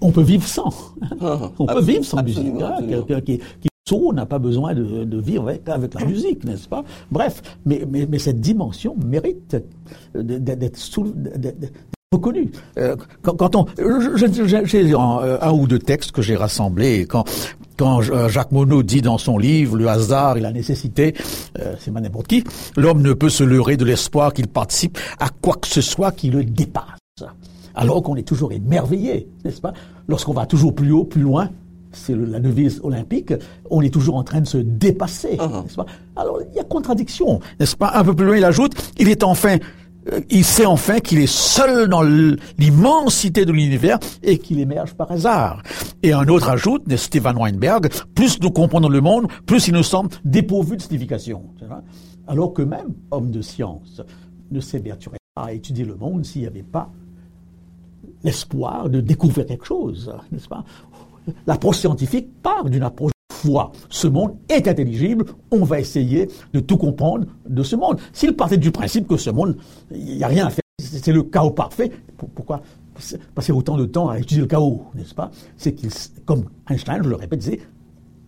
on 0.00 0.10
peut 0.10 0.22
vivre 0.22 0.46
sans? 0.46 0.72
Ah, 1.20 1.52
on 1.58 1.66
peut 1.66 1.80
vivre 1.80 2.04
sans 2.04 2.20
musique. 2.22 2.60
Hein, 2.60 2.78
quelqu'un 2.88 3.20
qui, 3.20 3.38
qui 3.60 3.68
n'a 3.90 4.26
pas 4.26 4.38
besoin 4.38 4.74
de, 4.74 5.20
vivre 5.20 5.48
avec, 5.66 5.94
la 5.94 6.04
musique, 6.06 6.44
n'est-ce 6.44 6.68
pas? 6.68 6.84
Bref, 7.10 7.42
mais, 7.66 8.18
cette 8.18 8.40
dimension 8.40 8.96
mérite 9.04 9.56
d'être 10.14 10.78
reconnue. 12.12 12.50
Euh, 12.78 12.96
quand, 13.22 13.56
on, 13.56 13.66
j'ai 13.76 14.94
un, 14.94 15.52
ou 15.52 15.66
deux 15.66 15.78
textes 15.78 16.12
que 16.12 16.22
j'ai 16.22 16.36
rassemblés 16.36 17.06
quand 17.06 17.24
quand 17.78 18.02
Jacques 18.02 18.52
Monod 18.52 18.84
dit 18.84 19.00
dans 19.00 19.18
son 19.18 19.38
livre 19.38 19.76
Le 19.76 19.88
hasard 19.88 20.36
et 20.36 20.40
la 20.40 20.52
nécessité, 20.52 21.14
euh, 21.58 21.74
c'est 21.80 21.90
n'importe 21.90 22.28
qui, 22.28 22.44
l'homme 22.76 23.02
ne 23.02 23.12
peut 23.12 23.30
se 23.30 23.42
leurrer 23.42 23.76
de 23.76 23.84
l'espoir 23.84 24.32
qu'il 24.34 24.46
participe 24.46 24.98
à 25.18 25.30
quoi 25.40 25.56
que 25.56 25.66
ce 25.66 25.80
soit 25.80 26.12
qui 26.12 26.30
le 26.30 26.44
dépasse. 26.44 26.84
Alors 27.74 28.02
qu'on 28.02 28.14
est 28.16 28.28
toujours 28.28 28.52
émerveillé, 28.52 29.26
n'est-ce 29.44 29.60
pas? 29.60 29.72
Lorsqu'on 30.06 30.34
va 30.34 30.46
toujours 30.46 30.74
plus 30.74 30.92
haut, 30.92 31.04
plus 31.04 31.22
loin, 31.22 31.48
c'est 31.92 32.16
la 32.16 32.40
devise 32.40 32.80
olympique, 32.82 33.32
on 33.70 33.82
est 33.82 33.92
toujours 33.92 34.16
en 34.16 34.24
train 34.24 34.40
de 34.40 34.46
se 34.46 34.58
dépasser, 34.58 35.36
uh-huh. 35.36 35.62
n'est-ce 35.62 35.76
pas? 35.76 35.86
Alors, 36.16 36.40
il 36.50 36.56
y 36.56 36.58
a 36.58 36.64
contradiction, 36.64 37.40
n'est-ce 37.60 37.76
pas? 37.76 37.92
Un 37.94 38.04
peu 38.04 38.14
plus 38.14 38.26
loin, 38.26 38.36
il 38.36 38.44
ajoute, 38.44 38.72
il 38.98 39.08
est 39.08 39.22
enfin, 39.22 39.58
euh, 40.12 40.20
il 40.30 40.44
sait 40.44 40.66
enfin 40.66 40.98
qu'il 41.00 41.20
est 41.20 41.32
seul 41.32 41.88
dans 41.88 42.02
l'immensité 42.02 43.44
de 43.44 43.52
l'univers 43.52 43.98
et 44.22 44.38
qu'il 44.38 44.58
émerge 44.58 44.94
par 44.94 45.12
hasard. 45.12 45.62
Et 46.02 46.12
un 46.12 46.26
autre 46.28 46.48
ajoute, 46.48 46.82
Stephen 46.96 47.36
Weinberg, 47.36 47.88
plus 48.14 48.40
nous 48.40 48.50
comprenons 48.50 48.88
le 48.88 49.00
monde, 49.00 49.28
plus 49.46 49.68
il 49.68 49.74
nous 49.74 49.82
semble 49.82 50.10
dépourvu 50.24 50.76
de 50.76 50.82
signification. 50.82 51.44
Alors 52.26 52.52
que 52.52 52.62
même 52.62 52.94
homme 53.10 53.30
de 53.30 53.42
science 53.42 54.00
ne 54.50 54.60
s'évertuerait 54.60 55.18
pas 55.34 55.44
à 55.44 55.52
étudier 55.52 55.84
le 55.84 55.96
monde 55.96 56.24
s'il 56.24 56.42
n'y 56.42 56.48
avait 56.48 56.62
pas 56.62 56.90
l'espoir 58.24 58.88
de 58.88 59.00
découvrir 59.00 59.46
quelque 59.46 59.66
chose, 59.66 60.12
n'est-ce 60.30 60.48
pas? 60.48 60.64
L'approche 61.46 61.78
scientifique 61.78 62.28
part 62.42 62.64
d'une 62.68 62.82
approche 62.82 63.12
de 63.30 63.34
foi. 63.34 63.72
Ce 63.88 64.06
monde 64.06 64.36
est 64.48 64.66
intelligible, 64.66 65.24
on 65.50 65.64
va 65.64 65.80
essayer 65.80 66.28
de 66.52 66.60
tout 66.60 66.76
comprendre 66.76 67.26
de 67.48 67.62
ce 67.62 67.76
monde. 67.76 67.98
S'il 68.12 68.34
partait 68.34 68.56
du 68.56 68.70
principe 68.70 69.06
que 69.06 69.16
ce 69.16 69.30
monde, 69.30 69.56
il 69.90 70.16
n'y 70.16 70.24
a 70.24 70.28
rien 70.28 70.46
à 70.46 70.50
faire, 70.50 70.62
c'est 70.80 71.12
le 71.12 71.22
chaos 71.22 71.50
parfait, 71.50 71.90
pourquoi 72.16 72.62
passer 73.34 73.52
autant 73.52 73.76
de 73.76 73.86
temps 73.86 74.08
à 74.08 74.18
étudier 74.18 74.42
le 74.42 74.46
chaos, 74.46 74.84
n'est-ce 74.94 75.14
pas? 75.14 75.30
C'est 75.56 75.72
qu'il, 75.72 75.90
comme 76.24 76.44
Einstein, 76.68 77.02
je 77.02 77.08
le 77.08 77.16
répète, 77.16 77.42
c'est 77.42 77.60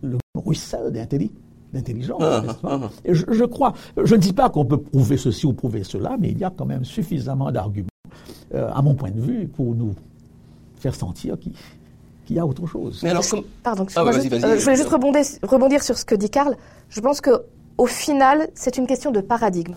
le 0.02 0.18
ruisselle 0.34 0.92
d'intelligence. 0.92 2.22
Ah, 2.22 2.42
ah, 2.62 2.80
ah. 2.82 2.90
Et 3.04 3.14
je, 3.14 3.24
je, 3.28 3.44
crois, 3.44 3.74
je 4.02 4.14
ne 4.14 4.20
dis 4.20 4.32
pas 4.32 4.50
qu'on 4.50 4.64
peut 4.64 4.80
prouver 4.80 5.16
ceci 5.16 5.46
ou 5.46 5.52
prouver 5.52 5.84
cela, 5.84 6.16
mais 6.18 6.30
il 6.30 6.38
y 6.38 6.44
a 6.44 6.50
quand 6.50 6.66
même 6.66 6.84
suffisamment 6.84 7.50
d'arguments 7.50 7.88
euh, 8.54 8.70
à 8.72 8.82
mon 8.82 8.94
point 8.94 9.10
de 9.10 9.20
vue, 9.20 9.48
pour 9.48 9.74
nous 9.74 9.94
faire 10.76 10.94
sentir 10.94 11.38
qu'il 11.38 11.52
y 12.31 12.38
a 12.38 12.47
autre 12.47 12.66
chose. 12.66 13.00
Mais 13.02 13.11
alors, 13.11 13.25
Pardon, 13.62 13.87
ah, 13.97 14.04
je, 14.12 14.19
euh, 14.19 14.57
je 14.59 14.64
voulais 14.64 14.76
juste 14.76 14.88
rebondir, 14.88 15.23
rebondir, 15.43 15.83
sur 15.83 15.99
ce 15.99 16.04
que 16.04 16.14
dit 16.14 16.31
Karl. 16.31 16.57
Je 16.88 17.00
pense 17.00 17.21
que 17.21 17.43
au 17.78 17.87
final, 17.87 18.49
c'est 18.54 18.76
une 18.78 18.87
question 18.87 19.11
de 19.11 19.21
paradigme. 19.21 19.75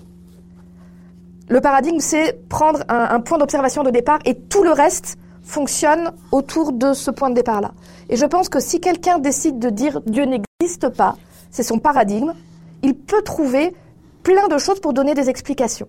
Le 1.50 1.62
paradigme, 1.62 2.00
c'est 2.00 2.48
prendre 2.50 2.84
un, 2.90 3.20
point 3.22 3.38
d'observation 3.38 3.84
de 3.84 3.90
départ 3.90 4.20
et 4.26 4.36
tout 4.36 4.64
le 4.64 4.72
reste 4.72 5.18
fonctionne 5.44 6.12
autour 6.32 6.74
de 6.74 6.94
ce 6.94 7.10
point 7.10 7.30
de 7.30 7.36
départ-là. 7.36 7.72
Et 8.10 8.18
je 8.18 8.26
pense 8.26 8.50
que 8.50 8.60
si 8.60 8.82
quelqu'un 8.82 9.18
décide 9.18 9.58
de 9.58 9.70
dire 9.70 10.02
Dieu 10.06 10.26
n'existe 10.26 10.90
pas, 10.90 11.16
c'est 11.50 11.64
son 11.64 11.80
paradigme, 11.80 12.34
il 12.84 12.96
peut 12.96 13.22
trouver 13.22 13.74
plein 14.24 14.50
de 14.50 14.58
choses 14.58 14.82
pour 14.82 14.92
donner 14.92 15.14
des 15.14 15.30
explications. 15.30 15.88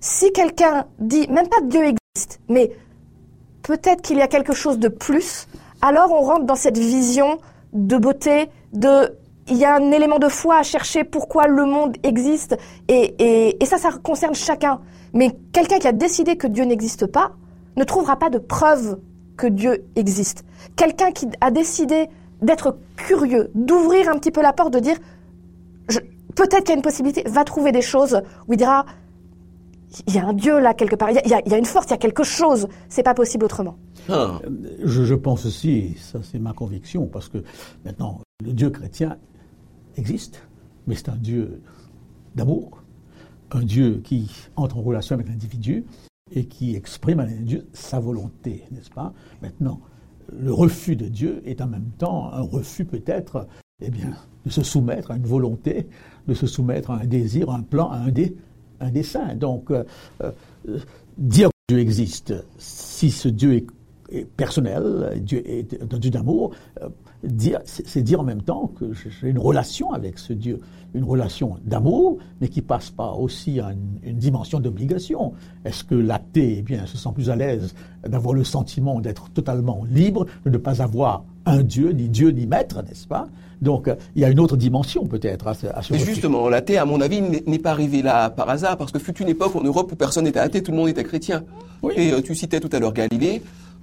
Si 0.00 0.32
quelqu'un 0.32 0.86
dit, 0.98 1.28
même 1.28 1.48
pas 1.48 1.60
Dieu 1.64 1.82
existe, 1.82 2.40
mais 2.48 2.72
peut-être 3.62 4.00
qu'il 4.00 4.16
y 4.16 4.22
a 4.22 4.28
quelque 4.28 4.54
chose 4.54 4.78
de 4.78 4.88
plus, 4.88 5.46
alors 5.84 6.12
on 6.12 6.22
rentre 6.22 6.46
dans 6.46 6.54
cette 6.54 6.78
vision 6.78 7.38
de 7.74 7.98
beauté, 7.98 8.48
de 8.72 9.18
il 9.48 9.58
y 9.58 9.66
a 9.66 9.74
un 9.74 9.92
élément 9.92 10.18
de 10.18 10.28
foi 10.28 10.56
à 10.56 10.62
chercher 10.62 11.04
pourquoi 11.04 11.46
le 11.46 11.66
monde 11.66 11.98
existe, 12.02 12.56
et, 12.88 13.54
et, 13.62 13.66
ça, 13.66 13.76
ça 13.76 13.90
concerne 14.02 14.34
chacun. 14.34 14.80
Mais 15.12 15.36
quelqu'un 15.52 15.78
qui 15.78 15.86
a 15.86 15.92
décidé 15.92 16.38
que 16.38 16.46
Dieu 16.46 16.64
n'existe 16.64 17.04
pas 17.04 17.32
ne 17.76 17.84
trouvera 17.84 18.16
pas 18.16 18.30
de 18.30 18.38
preuve 18.38 18.98
que 19.36 19.46
Dieu 19.46 19.84
existe. 19.96 20.46
Quelqu'un 20.76 21.10
qui 21.10 21.28
a 21.42 21.50
décidé 21.50 22.08
d'être 22.40 22.78
curieux, 22.96 23.50
d'ouvrir 23.54 24.08
un 24.08 24.14
petit 24.14 24.30
peu 24.30 24.40
la 24.40 24.54
porte, 24.54 24.72
de 24.72 24.78
dire 24.78 24.96
peut-être 26.34 26.60
qu'il 26.60 26.70
y 26.70 26.72
a 26.72 26.76
une 26.76 26.82
possibilité, 26.82 27.24
va 27.26 27.44
trouver 27.44 27.72
des 27.72 27.82
choses 27.82 28.22
où 28.48 28.54
il 28.54 28.56
dira 28.56 28.86
il 30.06 30.14
y 30.14 30.18
a 30.18 30.26
un 30.26 30.32
Dieu 30.32 30.58
là 30.60 30.74
quelque 30.74 30.96
part, 30.96 31.10
il 31.10 31.16
y, 31.16 31.34
a, 31.34 31.58
une 31.58 31.64
force, 31.64 31.86
il 31.86 31.90
y 31.90 31.94
a 31.94 31.98
quelque 31.98 32.24
chose, 32.24 32.68
c'est 32.88 33.02
pas 33.02 33.14
possible 33.14 33.44
autrement. 33.44 33.76
Ah. 34.08 34.40
Je, 34.82 35.14
pense 35.14 35.46
aussi, 35.46 35.94
ça 35.98 36.20
c'est 36.22 36.38
ma 36.38 36.52
conviction, 36.52 37.06
parce 37.06 37.28
que 37.28 37.38
maintenant, 37.84 38.20
le 38.44 38.52
Dieu 38.52 38.70
chrétien 38.70 39.18
existe, 39.96 40.42
mais 40.86 40.94
c'est 40.94 41.08
un 41.08 41.16
Dieu 41.16 41.62
d'amour, 42.34 42.82
un 43.50 43.62
Dieu 43.62 44.00
qui 44.02 44.30
entre 44.56 44.78
en 44.78 44.82
relation 44.82 45.14
avec 45.14 45.28
l'individu 45.28 45.84
et 46.32 46.46
qui 46.46 46.74
exprime 46.74 47.20
à 47.20 47.26
l'individu 47.26 47.62
sa 47.72 48.00
volonté, 48.00 48.64
n'est-ce 48.72 48.90
pas? 48.90 49.12
Maintenant, 49.42 49.80
le 50.32 50.52
refus 50.52 50.96
de 50.96 51.06
Dieu 51.06 51.42
est 51.44 51.60
en 51.60 51.66
même 51.66 51.90
temps 51.98 52.32
un 52.32 52.40
refus 52.40 52.84
peut-être 52.84 53.46
eh 53.82 53.90
bien, 53.90 54.14
de 54.44 54.50
se 54.50 54.62
soumettre 54.62 55.10
à 55.10 55.16
une 55.16 55.26
volonté, 55.26 55.88
de 56.26 56.34
se 56.34 56.46
soumettre 56.46 56.90
à 56.90 57.00
un 57.00 57.04
désir, 57.04 57.50
à 57.50 57.56
un 57.56 57.62
plan, 57.62 57.90
à 57.90 57.98
un 57.98 58.08
dé 58.08 58.36
un 58.80 58.90
dessein. 58.90 59.34
Donc, 59.34 59.70
euh, 59.70 59.84
euh, 60.22 60.30
dire 61.18 61.48
que 61.48 61.74
Dieu 61.74 61.80
existe, 61.80 62.34
si 62.58 63.10
ce 63.10 63.28
Dieu 63.28 63.54
est, 63.54 63.66
personnel, 64.36 65.20
Dieu 65.22 65.42
est 65.48 65.82
un 65.92 65.98
Dieu 65.98 66.10
d'amour, 66.10 66.52
euh, 66.82 66.88
c'est 67.64 68.02
dire 68.02 68.20
en 68.20 68.24
même 68.24 68.42
temps 68.42 68.68
que 68.78 68.92
j'ai 68.92 69.28
une 69.28 69.38
relation 69.38 69.92
avec 69.92 70.18
ce 70.18 70.32
Dieu, 70.32 70.60
une 70.92 71.04
relation 71.04 71.56
d'amour, 71.64 72.18
mais 72.40 72.48
qui 72.48 72.62
passe 72.62 72.90
pas 72.90 73.12
aussi 73.12 73.60
à 73.60 73.72
une, 73.72 74.18
dimension 74.18 74.60
d'obligation. 74.60 75.32
Est-ce 75.64 75.84
que 75.84 75.94
l'athée, 75.94 76.64
eh 76.68 76.86
se 76.86 76.96
sent 76.96 77.08
plus 77.14 77.30
à 77.30 77.36
l'aise 77.36 77.74
d'avoir 78.06 78.34
le 78.34 78.44
sentiment 78.44 79.00
d'être 79.00 79.30
totalement 79.30 79.84
libre, 79.90 80.26
de 80.44 80.50
ne 80.50 80.58
pas 80.58 80.82
avoir 80.82 81.24
un 81.46 81.62
Dieu, 81.62 81.90
ni 81.90 82.08
Dieu, 82.08 82.30
ni 82.30 82.46
maître, 82.46 82.82
n'est-ce 82.82 83.06
pas? 83.06 83.28
Donc 83.60 83.88
il 84.14 84.22
y 84.22 84.24
a 84.24 84.30
une 84.30 84.40
autre 84.40 84.56
dimension 84.56 85.06
peut-être 85.06 85.46
à, 85.46 85.54
ce, 85.54 85.66
à 85.66 85.80
Mais 85.90 85.98
justement, 85.98 86.48
l'athée, 86.48 86.76
à 86.76 86.84
mon 86.84 87.00
avis, 87.00 87.22
n'est 87.22 87.58
pas 87.58 87.70
arrivé 87.70 88.02
là 88.02 88.30
par 88.30 88.48
hasard, 88.50 88.76
parce 88.76 88.92
que 88.92 88.98
fut 88.98 89.16
une 89.22 89.28
époque 89.28 89.56
en 89.56 89.62
Europe 89.62 89.90
où 89.92 89.96
personne 89.96 90.24
n'était 90.24 90.40
athée, 90.40 90.62
tout 90.62 90.72
le 90.72 90.76
monde 90.76 90.88
était 90.88 91.04
chrétien. 91.04 91.44
Et 91.96 92.12
euh, 92.12 92.20
tu 92.22 92.34
citais 92.34 92.60
tout 92.60 92.70
à 92.72 92.78
l'heure 92.78 92.92
Galilée. 92.92 93.42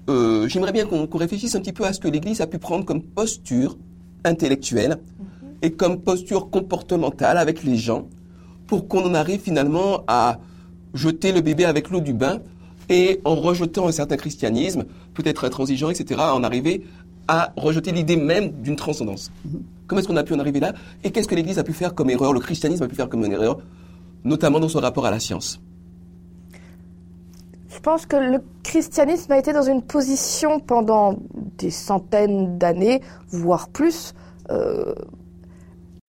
Euh, 0.09 0.47
j'aimerais 0.47 0.71
bien 0.71 0.85
qu'on 0.85 1.07
réfléchisse 1.17 1.55
un 1.55 1.59
petit 1.59 1.73
peu 1.73 1.85
à 1.85 1.93
ce 1.93 1.99
que 1.99 2.07
l'Église 2.07 2.41
a 2.41 2.47
pu 2.47 2.57
prendre 2.57 2.85
comme 2.85 3.01
posture 3.01 3.77
intellectuelle 4.23 4.97
mhm. 5.19 5.49
et 5.61 5.71
comme 5.71 5.99
posture 5.99 6.49
comportementale 6.49 7.37
avec 7.37 7.63
les 7.63 7.77
gens 7.77 8.07
pour 8.67 8.87
qu'on 8.87 9.03
en 9.03 9.13
arrive 9.13 9.41
finalement 9.41 10.03
à 10.07 10.39
jeter 10.93 11.31
le 11.31 11.41
bébé 11.41 11.65
avec 11.65 11.89
l'eau 11.89 12.01
du 12.01 12.13
bain 12.13 12.39
et 12.89 13.21
en 13.25 13.35
rejetant 13.35 13.87
un 13.87 13.91
certain 13.91 14.17
christianisme, 14.17 14.85
peut-être 15.13 15.45
intransigeant, 15.45 15.89
etc., 15.89 16.21
en 16.21 16.43
arriver 16.43 16.83
à 17.31 17.53
rejeter 17.55 17.93
l'idée 17.93 18.17
même 18.17 18.51
d'une 18.61 18.75
transcendance. 18.75 19.31
Comment 19.87 19.99
est-ce 19.99 20.07
qu'on 20.09 20.17
a 20.17 20.23
pu 20.23 20.33
en 20.33 20.39
arriver 20.39 20.59
là 20.59 20.73
Et 21.01 21.11
qu'est-ce 21.11 21.29
que 21.29 21.35
l'Église 21.35 21.59
a 21.59 21.63
pu 21.63 21.71
faire 21.71 21.95
comme 21.95 22.09
erreur, 22.09 22.33
le 22.33 22.41
christianisme 22.41 22.83
a 22.83 22.89
pu 22.89 22.95
faire 22.95 23.07
comme 23.07 23.23
une 23.23 23.31
erreur, 23.31 23.59
notamment 24.25 24.59
dans 24.59 24.67
son 24.67 24.79
rapport 24.79 25.05
à 25.05 25.11
la 25.11 25.19
science? 25.21 25.61
Je 27.69 27.79
pense 27.79 28.05
que 28.05 28.17
le 28.17 28.43
christianisme 28.63 29.31
a 29.31 29.37
été 29.37 29.53
dans 29.53 29.63
une 29.63 29.81
position 29.81 30.59
pendant 30.59 31.15
des 31.57 31.71
centaines 31.71 32.57
d'années, 32.57 33.01
voire 33.29 33.69
plus, 33.69 34.13
euh, 34.51 34.93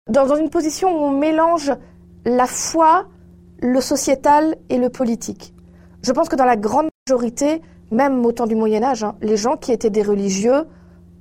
dans, 0.09 0.26
dans 0.26 0.37
une 0.37 0.48
position 0.48 0.88
où 0.88 1.04
on 1.04 1.18
mélange 1.18 1.70
la 2.24 2.46
foi, 2.46 3.09
le 3.61 3.83
sociétal 3.83 4.56
et 4.70 4.78
le 4.78 4.88
politique. 4.88 5.52
Je 6.02 6.12
pense 6.12 6.30
que 6.30 6.37
dans 6.37 6.46
la 6.46 6.56
grande 6.56 6.88
majorité, 7.06 7.61
même 7.90 8.24
au 8.24 8.33
temps 8.33 8.46
du 8.46 8.54
Moyen 8.54 8.83
Âge, 8.83 9.04
hein, 9.04 9.16
les 9.20 9.37
gens 9.37 9.59
qui 9.59 9.70
étaient 9.70 9.90
des 9.90 10.02
religieux 10.02 10.64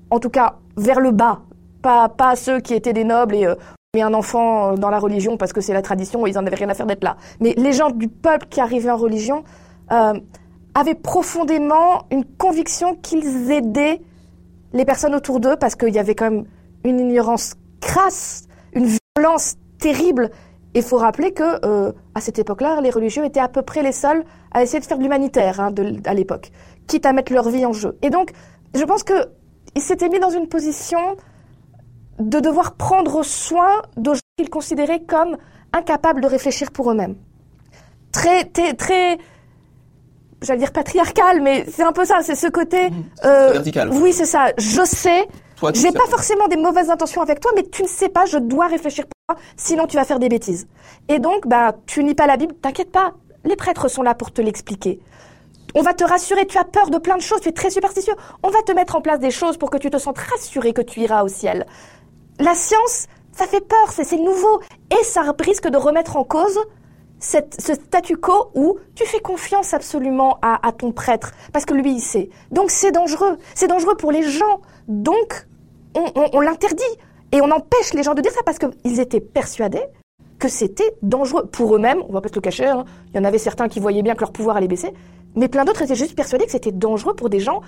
en 0.10 0.20
tout 0.20 0.30
cas 0.30 0.56
vers 0.78 1.00
le 1.00 1.12
bas, 1.12 1.42
pas, 1.82 2.10
pas 2.10 2.36
ceux 2.36 2.60
qui 2.60 2.74
étaient 2.74 2.94
des 2.94 3.04
nobles 3.04 3.36
et 3.36 3.46
euh, 3.46 3.56
mis 3.96 4.02
un 4.02 4.14
enfant 4.14 4.72
euh, 4.74 4.76
dans 4.76 4.90
la 4.90 5.00
religion 5.00 5.38
parce 5.38 5.54
que 5.54 5.62
c'est 5.62 5.74
la 5.74 5.82
tradition 5.82 6.26
et 6.26 6.32
ils 6.32 6.38
en 6.38 6.46
avaient 6.46 6.56
rien 6.56 6.70
à 6.70 6.74
faire 6.74 6.86
d'être 6.86 7.04
là. 7.04 7.18
Mais 7.40 7.54
les 7.58 7.74
gens 7.74 7.90
du 7.90 8.08
peuple 8.08 8.48
qui 8.50 8.62
arrivaient 8.62 8.92
en 8.92 8.98
religion 8.98 9.44
euh, 9.92 10.14
avaient 10.76 10.96
profondément 10.96 12.04
une 12.12 12.26
conviction 12.26 12.96
qu'ils 12.96 13.52
aidaient 13.52 14.02
les 14.74 14.86
personnes 14.86 15.16
autour 15.16 15.40
d'eux 15.40 15.56
parce 15.56 15.76
qu'il 15.76 15.94
y 15.94 16.00
avait 16.00 16.16
quand 16.16 16.30
même 16.30 16.46
une 16.84 17.00
ignorance 17.00 17.56
crasse, 17.82 18.48
une 18.74 18.88
violence 19.18 19.56
terrible. 19.80 20.30
Et 20.76 20.80
il 20.80 20.84
faut 20.84 20.98
rappeler 20.98 21.34
que 21.34 21.92
à 22.14 22.22
cette 22.22 22.38
époque-là, 22.38 22.80
les 22.82 22.92
religieux 22.92 23.26
étaient 23.26 23.40
à 23.40 23.48
peu 23.48 23.64
près 23.64 23.82
les 23.82 23.92
seuls 23.92 24.24
à 24.52 24.62
essayer 24.62 24.80
de 24.80 24.86
faire 24.86 25.00
de 25.00 25.04
l'humanitaire 25.04 25.60
hein, 25.60 25.74
à 26.06 26.14
l'époque, 26.14 26.52
quitte 26.86 27.08
à 27.08 27.14
mettre 27.14 27.34
leur 27.34 27.50
vie 27.50 27.66
en 27.66 27.74
jeu. 27.74 27.98
Et 28.04 28.12
donc, 28.12 28.34
je 28.76 28.84
pense 28.84 29.02
qu'ils 29.74 29.82
s'étaient 29.82 30.10
mis 30.10 30.20
dans 30.20 30.30
une 30.30 30.48
position 30.48 31.18
de 32.20 32.40
devoir 32.40 32.76
prendre 32.76 33.24
soin 33.24 33.82
de 33.98 34.14
gens 34.14 34.20
qu'ils 34.38 34.50
considéraient 34.50 35.02
comme 35.02 35.38
incapables 35.74 36.22
de 36.22 36.28
réfléchir 36.28 36.72
pour 36.72 36.92
eux-mêmes. 36.92 37.16
Très, 38.12 38.46
très, 38.46 38.74
très, 38.74 39.18
j'allais 40.42 40.60
dire 40.60 40.72
patriarcal, 40.72 41.42
mais 41.42 41.66
c'est 41.72 41.84
un 41.84 41.92
peu 41.92 42.06
ça, 42.06 42.20
c'est 42.22 42.36
ce 42.36 42.48
côté. 42.48 42.90
Mmh. 42.90 43.04
Euh, 43.26 43.52
vertical. 43.54 43.90
Oui, 43.94 44.14
c'est 44.14 44.26
ça. 44.26 44.48
Je 44.58 44.84
sais. 44.84 45.28
J'ai 45.74 45.92
pas 45.92 46.08
forcément 46.10 46.48
des 46.48 46.56
mauvaises 46.56 46.90
intentions 46.90 47.22
avec 47.22 47.40
toi, 47.42 47.52
mais 47.56 47.64
tu 47.64 47.84
ne 47.84 47.88
sais 47.88 48.10
pas, 48.10 48.26
je 48.26 48.38
dois 48.38 48.68
réfléchir 48.68 49.06
pour 49.06 49.36
toi, 49.36 49.44
sinon 49.58 49.88
tu 49.88 49.98
vas 49.98 50.06
faire 50.06 50.20
des 50.20 50.30
bêtises. 50.30 50.68
Et 51.10 51.20
donc, 51.20 51.48
bah, 51.48 51.76
tu 51.86 52.02
lis 52.02 52.16
pas 52.16 52.28
la 52.28 52.38
Bible, 52.38 52.56
t'inquiète 52.62 52.92
pas, 52.92 53.14
les 53.44 53.58
prêtres 53.58 53.90
sont 53.90 54.02
là 54.02 54.16
pour 54.16 54.32
te 54.32 54.42
l'expliquer. 54.42 55.02
On 55.76 55.82
va 55.82 55.94
te 55.94 56.04
rassurer, 56.04 56.48
tu 56.48 56.58
as 56.58 56.64
peur 56.64 56.90
de 56.90 56.98
plein 56.98 57.18
de 57.18 57.22
choses, 57.22 57.42
tu 57.42 57.50
es 57.50 57.52
très 57.52 57.70
superstitieux. 57.70 58.16
On 58.44 58.50
va 58.50 58.62
te 58.64 58.72
mettre 58.72 58.96
en 58.96 59.02
place 59.02 59.20
des 59.20 59.32
choses 59.32 59.58
pour 59.58 59.70
que 59.70 59.78
tu 59.78 59.90
te 59.90 59.98
sentes 59.98 60.18
rassuré 60.18 60.74
que 60.74 60.82
tu 60.82 61.02
iras 61.02 61.24
au 61.24 61.28
ciel. 61.28 61.66
La 62.40 62.56
science, 62.56 63.08
ça 63.32 63.46
fait 63.46 63.62
peur, 63.62 63.92
c'est 63.92 64.18
nouveau, 64.18 64.62
et 64.92 65.04
ça 65.04 65.24
risque 65.40 65.68
de 65.68 65.78
remettre 65.78 66.18
en 66.18 66.24
cause 66.24 66.60
ce 67.20 67.74
statu 67.74 68.16
quo 68.16 68.50
où 68.56 68.78
tu 68.96 69.06
fais 69.06 69.20
confiance 69.20 69.74
absolument 69.74 70.40
à, 70.42 70.72
ton 70.72 70.92
prêtre, 70.92 71.34
parce 71.52 71.66
que 71.66 71.74
lui, 71.74 71.94
il 71.96 72.02
sait. 72.02 72.30
Donc 72.52 72.72
c'est 72.72 72.92
dangereux. 72.92 73.38
C'est 73.56 73.68
dangereux 73.68 73.96
pour 73.96 74.12
les 74.12 74.24
gens. 74.24 74.62
Donc, 74.88 75.48
on, 75.96 76.40
l'interdit. 76.40 76.84
Et 77.32 77.42
on 77.42 77.52
empêche 77.52 77.94
les 77.94 78.02
gens 78.02 78.16
de 78.16 78.22
dire 78.22 78.32
ça 78.32 78.42
parce 78.44 78.58
qu'ils 78.58 79.00
étaient 79.00 79.20
persuadés 79.20 79.84
que 80.40 80.48
c'était 80.48 80.96
dangereux 81.04 81.46
pour 81.46 81.76
eux-mêmes. 81.76 82.02
On 82.08 82.14
va 82.14 82.22
pas 82.22 82.30
se 82.30 82.36
le 82.36 82.42
cacher. 82.42 82.66
Hein. 82.66 82.86
Il 83.14 83.18
y 83.18 83.20
en 83.20 83.26
avait 83.26 83.38
certains 83.38 83.68
qui 83.68 83.80
voyaient 83.80 84.02
bien 84.02 84.16
que 84.16 84.22
leur 84.22 84.32
pouvoir 84.32 84.58
allait 84.58 84.68
baisser. 84.68 84.94
Mais 85.40 85.48
plein 85.48 85.64
d'autres 85.64 85.82
étaient 85.82 85.96
juste 85.96 86.16
persuadés 86.16 86.46
que 86.46 86.52
c'était 86.52 86.74
dangereux 86.74 87.16
pour 87.16 87.30
des 87.30 87.40
gens 87.40 87.62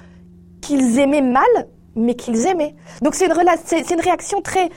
qu'ils 0.62 1.00
aimaient 1.00 1.22
mal, 1.22 1.68
mais 1.96 2.16
qu'ils 2.16 2.46
aimaient. 2.46 2.76
Donc 3.02 3.16
c'est 3.16 3.26
une, 3.26 3.32
une 3.32 4.02
réaction 4.02 4.42
très, 4.42 4.70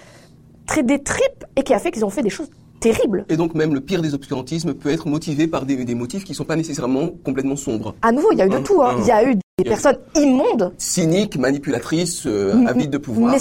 très 0.67 0.85
des 0.85 1.03
tripes 1.03 1.45
et 1.57 1.65
qui 1.65 1.75
a 1.75 1.81
fait 1.81 1.91
qu'ils 1.91 2.05
ont 2.05 2.11
fait 2.11 2.23
des 2.23 2.31
choses 2.31 2.49
terrible. 2.79 3.27
Et 3.29 3.37
donc 3.37 3.55
même 3.55 3.75
le 3.75 3.81
pire 3.81 4.01
des 4.01 4.15
obscurantismes 4.15 4.75
peut 4.75 4.91
être 4.91 5.09
motivé 5.09 5.49
par 5.49 5.67
des, 5.67 5.95
motifs 5.95 6.23
qui 6.23 6.33
ne 6.33 6.37
sont 6.37 6.45
pas 6.45 6.55
nécessairement 6.55 7.09
complètement 7.25 7.57
sombres. 7.57 7.97
À 8.03 8.13
nouveau, 8.13 8.29
il 8.31 8.39
y 8.39 8.43
a 8.43 8.47
eu 8.47 8.51
de 8.51 8.55
hein 8.55 8.63
tout. 8.65 8.81
Hein. 8.81 8.95
Il 9.01 9.07
y 9.07 9.11
a 9.11 9.29
eu 9.29 9.35
des 9.35 9.65
personnes 9.65 9.99
immondes. 10.15 10.73
Cyniques, 10.79 11.37
manipulatrices, 11.37 12.27
euh, 12.27 12.65
avides 12.67 12.91
de 12.91 12.99
pouvoir. 12.99 13.35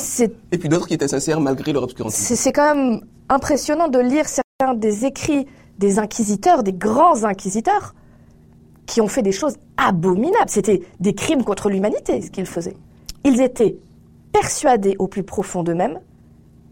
Et 0.51 0.57
puis 0.57 0.67
d'autres 0.67 0.87
qui 0.87 0.95
étaient 0.95 1.07
sincères 1.07 1.39
malgré 1.39 1.73
leur 1.73 1.83
obscurantisme. 1.83 2.35
C'est 2.35 2.51
quand 2.51 2.73
même 2.73 3.01
impressionnant 3.29 3.87
de 3.87 3.99
lire 3.99 4.25
certains 4.27 4.73
des 4.73 5.05
écrits 5.05 5.45
des 5.77 5.99
inquisiteurs, 5.99 6.63
des 6.63 6.73
grands 6.73 7.23
inquisiteurs, 7.23 7.93
qui 8.85 9.01
ont 9.01 9.07
fait 9.07 9.21
des 9.21 9.31
choses 9.31 9.55
abominables. 9.77 10.49
C'était 10.49 10.81
des 10.99 11.13
crimes 11.13 11.43
contre 11.43 11.69
l'humanité, 11.69 12.21
ce 12.21 12.31
qu'ils 12.31 12.45
faisaient. 12.45 12.77
Ils 13.23 13.41
étaient 13.41 13.77
persuadés 14.31 14.95
au 14.99 15.07
plus 15.07 15.23
profond 15.23 15.63
d'eux-mêmes 15.63 15.99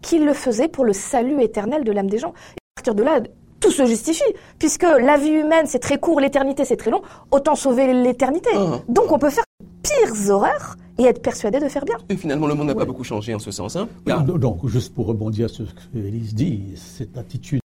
qu'ils 0.02 0.24
le 0.24 0.32
faisaient 0.32 0.68
pour 0.68 0.84
le 0.84 0.92
salut 0.92 1.40
éternel 1.42 1.84
de 1.84 1.92
l'âme 1.92 2.10
des 2.10 2.18
gens 2.18 2.34
partir 2.82 2.94
de 2.94 3.02
là, 3.04 3.20
tout 3.60 3.70
se 3.70 3.86
justifie, 3.86 4.22
puisque 4.58 4.82
la 4.82 5.16
vie 5.16 5.28
humaine 5.28 5.66
c'est 5.66 5.78
très 5.78 5.98
court, 5.98 6.20
l'éternité 6.20 6.64
c'est 6.64 6.76
très 6.76 6.90
long, 6.90 7.02
autant 7.30 7.54
sauver 7.54 7.92
l'éternité. 7.92 8.50
Ah. 8.54 8.80
Donc 8.88 9.12
on 9.12 9.18
peut 9.18 9.30
faire 9.30 9.44
pires 9.82 10.30
horreurs 10.30 10.76
et 10.98 11.04
être 11.04 11.22
persuadé 11.22 11.60
de 11.60 11.68
faire 11.68 11.84
bien. 11.84 11.96
Et 12.08 12.16
finalement, 12.16 12.46
le 12.46 12.54
monde 12.54 12.66
n'a 12.66 12.74
pas 12.74 12.84
beaucoup 12.84 13.04
changé 13.04 13.34
en 13.34 13.38
ce 13.38 13.50
sens. 13.50 13.76
Hein 13.76 13.88
donc, 14.04 14.66
juste 14.66 14.94
pour 14.94 15.06
rebondir 15.06 15.48
sur 15.48 15.66
ce 15.68 15.74
que 15.74 15.98
Élise 15.98 16.34
dit, 16.34 16.74
cette 16.76 17.16
attitude 17.16 17.60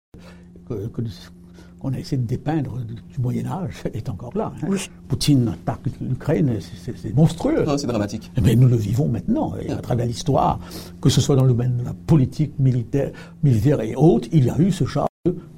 qu'on 1.79 1.93
a 1.93 1.99
essayé 1.99 2.17
de 2.17 2.27
dépeindre 2.27 2.77
du 2.79 3.21
Moyen 3.21 3.45
Âge 3.47 3.83
est 3.93 4.09
encore 4.09 4.35
là. 4.35 4.51
Hein. 4.63 4.75
Poutine 5.07 5.47
attaque 5.49 5.81
l'Ukraine, 6.01 6.57
c'est 6.59 7.15
monstrueux. 7.15 7.65
c'est 7.77 7.87
dramatique. 7.87 8.31
Mais 8.41 8.53
eh 8.53 8.55
nous 8.55 8.67
le 8.67 8.75
vivons 8.75 9.07
maintenant, 9.07 9.53
et 9.61 9.71
à 9.71 9.77
travers 9.77 10.05
l'histoire, 10.05 10.59
que 11.01 11.09
ce 11.09 11.21
soit 11.21 11.35
dans 11.35 11.43
le 11.43 11.49
domaine 11.49 11.77
de 11.77 11.83
la 11.83 11.93
politique 11.93 12.53
militaire, 12.59 13.11
militaire 13.43 13.81
et 13.81 13.95
autres, 13.95 14.27
il 14.31 14.45
y 14.45 14.49
a 14.49 14.59
eu 14.59 14.71
ce 14.71 14.85
genre 14.85 15.07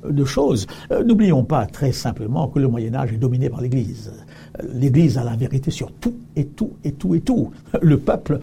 de, 0.03 0.25
choses. 0.25 0.67
Euh, 0.91 1.03
n'oublions 1.03 1.43
pas 1.43 1.65
très 1.65 1.91
simplement 1.91 2.47
que 2.47 2.59
le 2.59 2.67
Moyen 2.67 2.95
Âge 2.95 3.13
est 3.13 3.17
dominé 3.17 3.49
par 3.49 3.61
l'Église. 3.61 4.11
Euh, 4.59 4.67
L'Église 4.73 5.17
a 5.17 5.23
la 5.23 5.35
vérité 5.35 5.71
sur 5.71 5.91
tout 5.91 6.15
et 6.35 6.45
tout 6.45 6.73
et 6.83 6.93
tout 6.93 7.15
et 7.15 7.21
tout. 7.21 7.51
Le 7.81 7.97
peuple, 7.97 8.39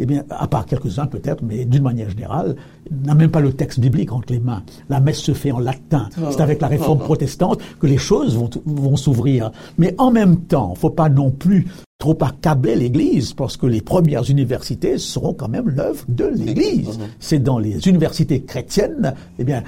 eh 0.00 0.06
bien, 0.06 0.24
à 0.30 0.48
part 0.48 0.66
quelques-uns 0.66 1.06
peut-être, 1.06 1.42
mais 1.42 1.64
d'une 1.64 1.82
manière 1.82 2.08
générale, 2.08 2.56
n'a 3.04 3.14
même 3.14 3.30
pas 3.30 3.40
le 3.40 3.52
texte 3.52 3.80
biblique 3.80 4.12
entre 4.12 4.32
les 4.32 4.40
mains. 4.40 4.62
La 4.88 4.98
messe 4.98 5.18
se 5.18 5.32
fait 5.32 5.52
en 5.52 5.58
latin. 5.58 6.08
C'est 6.30 6.40
avec 6.40 6.60
la 6.60 6.68
réforme 6.68 6.98
protestante 6.98 7.60
que 7.78 7.86
les 7.86 7.98
choses 7.98 8.36
vont, 8.36 8.50
vont 8.64 8.96
s'ouvrir. 8.96 9.52
Mais 9.78 9.94
en 9.98 10.10
même 10.10 10.40
temps, 10.40 10.74
faut 10.74 10.90
pas 10.90 11.08
non 11.08 11.30
plus 11.30 11.66
trop 11.98 12.16
accabler 12.22 12.76
l'Église, 12.76 13.34
parce 13.34 13.58
que 13.58 13.66
les 13.66 13.82
premières 13.82 14.28
universités 14.28 14.96
seront 14.96 15.34
quand 15.34 15.48
même 15.48 15.68
l'œuvre 15.68 16.02
de 16.08 16.24
l'Église. 16.24 16.98
C'est 17.18 17.40
dans 17.40 17.58
les 17.58 17.86
universités 17.86 18.40
chrétiennes, 18.40 19.14
eh 19.38 19.44
bien, 19.44 19.62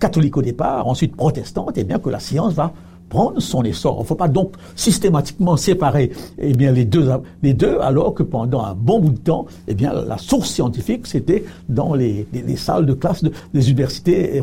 catholique 0.00 0.36
au 0.38 0.42
départ, 0.42 0.88
ensuite 0.88 1.14
protestante, 1.14 1.76
et 1.76 1.82
eh 1.82 1.84
bien 1.84 1.98
que 1.98 2.08
la 2.08 2.20
science 2.20 2.54
va 2.54 2.72
prendre. 3.14 3.34
Il 3.64 3.68
ne 3.68 4.04
faut 4.04 4.14
pas 4.14 4.28
donc 4.28 4.54
systématiquement 4.74 5.56
séparer 5.56 6.10
eh 6.38 6.52
bien, 6.52 6.72
les, 6.72 6.84
deux, 6.84 7.08
les 7.42 7.54
deux, 7.54 7.78
alors 7.80 8.12
que 8.14 8.22
pendant 8.22 8.62
un 8.64 8.74
bon 8.74 9.00
bout 9.00 9.12
de 9.12 9.18
temps, 9.18 9.46
eh 9.68 9.74
bien, 9.74 9.92
la 9.92 10.18
source 10.18 10.50
scientifique, 10.50 11.06
c'était 11.06 11.44
dans 11.68 11.94
les, 11.94 12.26
les, 12.32 12.56
salles 12.56 12.86
de 12.86 12.94
classe 12.94 13.22
des 13.22 13.70
universités 13.70 14.42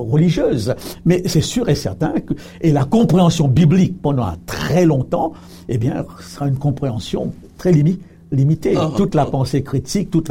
religieuses. 0.00 0.74
Mais 1.04 1.22
c'est 1.26 1.42
sûr 1.42 1.68
et 1.68 1.74
certain 1.74 2.12
que, 2.20 2.34
et 2.60 2.72
la 2.72 2.84
compréhension 2.84 3.48
biblique 3.48 4.00
pendant 4.00 4.32
très 4.46 4.86
longtemps, 4.86 5.32
eh 5.68 5.78
bien, 5.78 6.04
sera 6.20 6.48
une 6.48 6.58
compréhension 6.58 7.32
très 7.58 7.72
limite 7.72 8.00
limité. 8.32 8.74
Ah, 8.76 8.90
toute 8.96 9.14
la 9.14 9.22
ah. 9.22 9.26
pensée 9.26 9.62
critique, 9.62 10.10
toute 10.10 10.30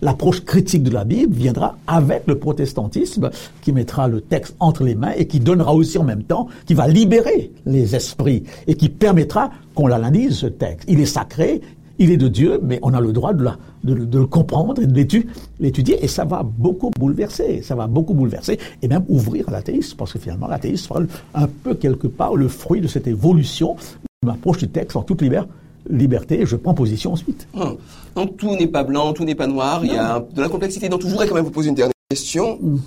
l'approche 0.00 0.44
critique 0.44 0.82
de 0.82 0.90
la 0.90 1.04
Bible 1.04 1.34
viendra 1.34 1.76
avec 1.86 2.24
le 2.26 2.38
protestantisme 2.38 3.30
qui 3.62 3.72
mettra 3.72 4.08
le 4.08 4.20
texte 4.20 4.54
entre 4.60 4.84
les 4.84 4.94
mains 4.94 5.12
et 5.16 5.26
qui 5.26 5.40
donnera 5.40 5.74
aussi 5.74 5.98
en 5.98 6.04
même 6.04 6.22
temps, 6.22 6.48
qui 6.66 6.74
va 6.74 6.86
libérer 6.86 7.50
les 7.66 7.94
esprits 7.94 8.44
et 8.66 8.74
qui 8.74 8.88
permettra 8.88 9.50
qu'on 9.74 9.86
l'analyse 9.86 10.36
ce 10.38 10.46
texte. 10.46 10.88
Il 10.88 11.00
est 11.00 11.06
sacré, 11.06 11.60
il 11.98 12.10
est 12.10 12.16
de 12.16 12.28
Dieu, 12.28 12.60
mais 12.62 12.78
on 12.82 12.92
a 12.92 13.00
le 13.00 13.12
droit 13.12 13.32
de, 13.32 13.46
de, 13.84 14.18
le 14.18 14.26
comprendre 14.26 14.82
et 14.82 14.86
de 14.86 15.24
l'étudier, 15.60 16.04
et 16.04 16.08
ça 16.08 16.24
va 16.24 16.42
beaucoup 16.42 16.90
bouleverser, 16.90 17.62
ça 17.62 17.74
va 17.74 17.86
beaucoup 17.86 18.14
bouleverser, 18.14 18.58
et 18.82 18.88
même 18.88 19.04
ouvrir 19.08 19.50
l'athéisme, 19.50 19.96
parce 19.96 20.12
que 20.12 20.18
finalement 20.18 20.48
l'athéisme 20.48 20.88
sera 20.88 21.00
un 21.34 21.46
peu 21.46 21.74
quelque 21.74 22.08
part 22.08 22.34
le 22.34 22.48
fruit 22.48 22.80
de 22.80 22.88
cette 22.88 23.06
évolution 23.06 23.76
de 24.22 24.28
l'approche 24.28 24.58
du 24.58 24.68
texte 24.68 24.96
en 24.96 25.02
toute 25.02 25.22
liberté 25.22 25.50
liberté, 25.88 26.46
je 26.46 26.56
prends 26.56 26.74
position 26.74 27.12
ensuite. 27.12 27.46
Hum. 27.54 27.76
Donc 28.14 28.36
tout 28.36 28.54
n'est 28.56 28.66
pas 28.66 28.84
blanc, 28.84 29.12
tout 29.12 29.24
n'est 29.24 29.34
pas 29.34 29.46
noir, 29.46 29.84
il 29.84 29.92
y 29.92 29.96
a 29.96 30.20
de 30.20 30.40
la 30.40 30.48
complexité. 30.48 30.88
Donc 30.88 31.02
je 31.02 31.08
voudrais 31.08 31.26
quand 31.26 31.34
même 31.34 31.44
vous 31.44 31.50
poser 31.50 31.68
une 31.68 31.74
dernière 31.74 31.92
question, 32.08 32.58
hum. 32.62 32.80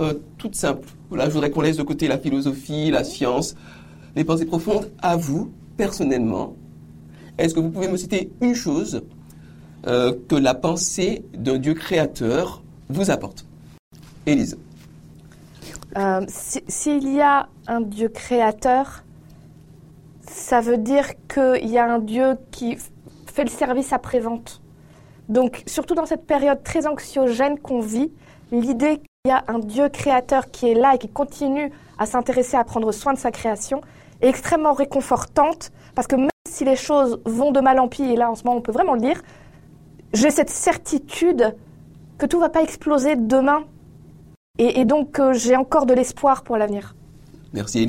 euh, 0.00 0.14
toute 0.38 0.54
simple. 0.54 0.88
Voilà, 1.08 1.26
je 1.26 1.30
voudrais 1.30 1.50
qu'on 1.50 1.60
laisse 1.60 1.76
de 1.76 1.82
côté 1.82 2.08
la 2.08 2.18
philosophie, 2.18 2.90
la 2.90 3.04
science, 3.04 3.54
les 4.16 4.24
pensées 4.24 4.46
profondes. 4.46 4.90
À 5.02 5.16
vous, 5.16 5.50
personnellement, 5.76 6.56
est-ce 7.38 7.54
que 7.54 7.60
vous 7.60 7.70
pouvez 7.70 7.88
me 7.88 7.96
citer 7.96 8.30
une 8.40 8.54
chose 8.54 9.02
euh, 9.86 10.12
que 10.28 10.36
la 10.36 10.54
pensée 10.54 11.24
d'un 11.36 11.58
Dieu 11.58 11.74
créateur 11.74 12.62
vous 12.88 13.10
apporte? 13.10 13.46
Élise. 14.26 14.58
Euh, 15.96 16.24
s'il 16.28 17.12
y 17.12 17.20
a 17.20 17.48
un 17.66 17.80
Dieu 17.80 18.08
créateur, 18.08 19.04
ça 20.30 20.60
veut 20.60 20.78
dire 20.78 21.06
qu'il 21.28 21.68
y 21.68 21.78
a 21.78 21.92
un 21.92 21.98
Dieu 21.98 22.38
qui 22.50 22.78
fait 23.26 23.44
le 23.44 23.50
service 23.50 23.92
après-vente. 23.92 24.62
Donc, 25.28 25.62
surtout 25.66 25.94
dans 25.94 26.06
cette 26.06 26.26
période 26.26 26.62
très 26.62 26.86
anxiogène 26.86 27.58
qu'on 27.58 27.80
vit, 27.80 28.12
l'idée 28.52 28.98
qu'il 28.98 29.28
y 29.28 29.30
a 29.30 29.44
un 29.48 29.58
Dieu 29.58 29.88
créateur 29.88 30.50
qui 30.50 30.68
est 30.70 30.74
là 30.74 30.94
et 30.94 30.98
qui 30.98 31.08
continue 31.08 31.70
à 31.98 32.06
s'intéresser 32.06 32.56
à 32.56 32.64
prendre 32.64 32.92
soin 32.92 33.12
de 33.12 33.18
sa 33.18 33.30
création 33.30 33.80
est 34.20 34.28
extrêmement 34.28 34.72
réconfortante 34.72 35.70
parce 35.94 36.06
que 36.06 36.16
même 36.16 36.30
si 36.48 36.64
les 36.64 36.76
choses 36.76 37.20
vont 37.24 37.52
de 37.52 37.60
mal 37.60 37.78
en 37.78 37.88
pis, 37.88 38.02
et 38.02 38.16
là 38.16 38.30
en 38.30 38.34
ce 38.34 38.44
moment 38.44 38.58
on 38.58 38.62
peut 38.62 38.72
vraiment 38.72 38.94
le 38.94 39.00
dire, 39.00 39.22
j'ai 40.12 40.30
cette 40.30 40.50
certitude 40.50 41.54
que 42.18 42.26
tout 42.26 42.40
va 42.40 42.48
pas 42.48 42.62
exploser 42.62 43.16
demain 43.16 43.64
et, 44.58 44.84
donc 44.84 45.18
euh, 45.18 45.32
j'ai 45.32 45.56
encore 45.56 45.86
de 45.86 45.94
l'espoir 45.94 46.42
pour 46.42 46.56
l'avenir. 46.56 46.94
Merci 47.52 47.86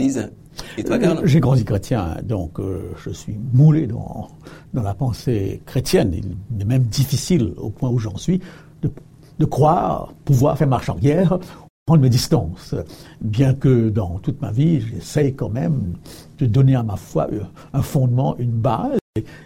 Euh, 0.90 1.22
j'ai 1.26 1.40
grandi 1.40 1.64
chrétien, 1.64 2.18
donc 2.24 2.60
euh, 2.60 2.92
je 3.04 3.10
suis 3.10 3.38
moulé 3.54 3.88
dans, 3.88 4.30
dans 4.74 4.84
la 4.84 4.94
pensée 4.94 5.62
chrétienne. 5.66 6.14
Il 6.14 6.62
est 6.62 6.66
même 6.66 6.84
difficile, 6.84 7.54
au 7.58 7.70
point 7.70 7.90
où 7.90 8.00
j'en 8.00 8.18
suis, 8.18 8.42
de, 8.82 8.92
de 9.40 9.46
croire 9.46 10.14
pouvoir 10.26 10.58
faire 10.58 10.68
marche 10.68 10.90
arrière, 10.90 11.40
prendre 11.86 12.02
mes 12.02 12.10
distances. 12.10 12.76
Bien 13.22 13.54
que 13.54 13.90
dans 13.90 14.20
toute 14.20 14.42
ma 14.42 14.52
vie, 14.52 14.82
j'essaye 14.82 15.34
quand 15.34 15.50
même 15.50 15.94
de 16.38 16.46
donner 16.46 16.76
à 16.76 16.84
ma 16.84 16.96
foi 16.96 17.28
un 17.74 17.82
fondement, 17.82 18.38
une 18.38 18.52
base. 18.52 18.98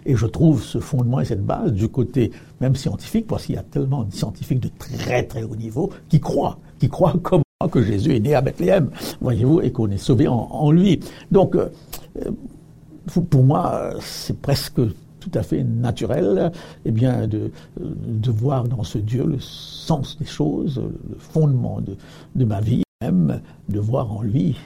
Et 0.04 0.14
je 0.14 0.26
trouve 0.26 0.62
ce 0.62 0.78
fondement 0.78 1.20
et 1.20 1.24
cette 1.24 1.44
base 1.44 1.72
du 1.72 1.88
côté 1.88 2.30
même 2.60 2.76
scientifique, 2.76 3.26
parce 3.26 3.46
qu'il 3.46 3.56
y 3.56 3.58
a 3.58 3.64
tellement 3.64 4.04
de 4.04 4.14
scientifiques 4.14 4.60
de 4.60 4.70
très 4.78 5.24
très 5.24 5.42
haut 5.42 5.56
niveau 5.56 5.90
qui 6.08 6.20
croient, 6.20 6.58
qui 6.78 6.88
croient 6.88 7.16
comme 7.20 7.42
que 7.70 7.82
Jésus 7.82 8.14
est 8.14 8.20
né 8.20 8.34
à 8.34 8.42
Bethléem, 8.42 8.90
voyez-vous, 9.22 9.62
et 9.62 9.72
qu'on 9.72 9.90
est 9.90 9.96
sauvé 9.96 10.28
en, 10.28 10.70
lui. 10.70 11.00
Donc, 11.30 11.56
euh, 11.56 11.70
pour 13.30 13.42
moi, 13.42 13.94
c'est 14.00 14.38
presque 14.38 14.80
tout 15.20 15.30
à 15.32 15.42
fait 15.42 15.64
naturel 15.64 16.52
eh 16.84 16.90
bien, 16.90 17.26
de, 17.26 17.50
de 17.80 18.30
voir 18.30 18.64
dans 18.64 18.84
ce 18.84 18.98
Dieu 18.98 19.24
le 19.24 19.40
sens 19.40 20.18
des 20.18 20.26
choses, 20.26 20.76
le 21.08 21.16
fondement 21.18 21.80
de, 21.80 21.96
de 22.34 22.44
ma 22.44 22.60
vie, 22.60 22.82
même 23.00 23.40
de 23.70 23.80
voir 23.80 24.12
en 24.12 24.20
lui 24.20 24.56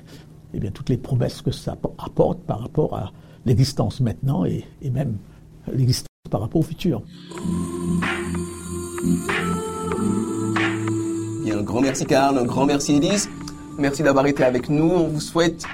eh 0.52 0.58
bien, 0.58 0.72
toutes 0.72 0.88
les 0.88 0.96
promesses 0.96 1.42
que 1.42 1.52
ça 1.52 1.76
apporte 1.98 2.40
par 2.40 2.58
rapport 2.58 2.96
à 2.96 3.12
l'existence 3.46 4.00
maintenant 4.00 4.44
et, 4.44 4.64
même 4.90 5.16
l'existence 5.72 6.08
par 6.28 6.40
rapport 6.40 6.60
au 6.60 6.64
futur. 6.64 7.02
Un 11.60 11.62
grand 11.62 11.82
merci 11.82 12.06
Karl, 12.06 12.38
un 12.38 12.44
grand 12.44 12.64
merci 12.64 12.96
Elise. 12.96 13.28
Merci 13.78 14.02
d'avoir 14.02 14.26
été 14.26 14.42
avec 14.42 14.70
nous. 14.70 14.90
On 14.90 15.08
vous 15.08 15.20
souhaite 15.20 15.64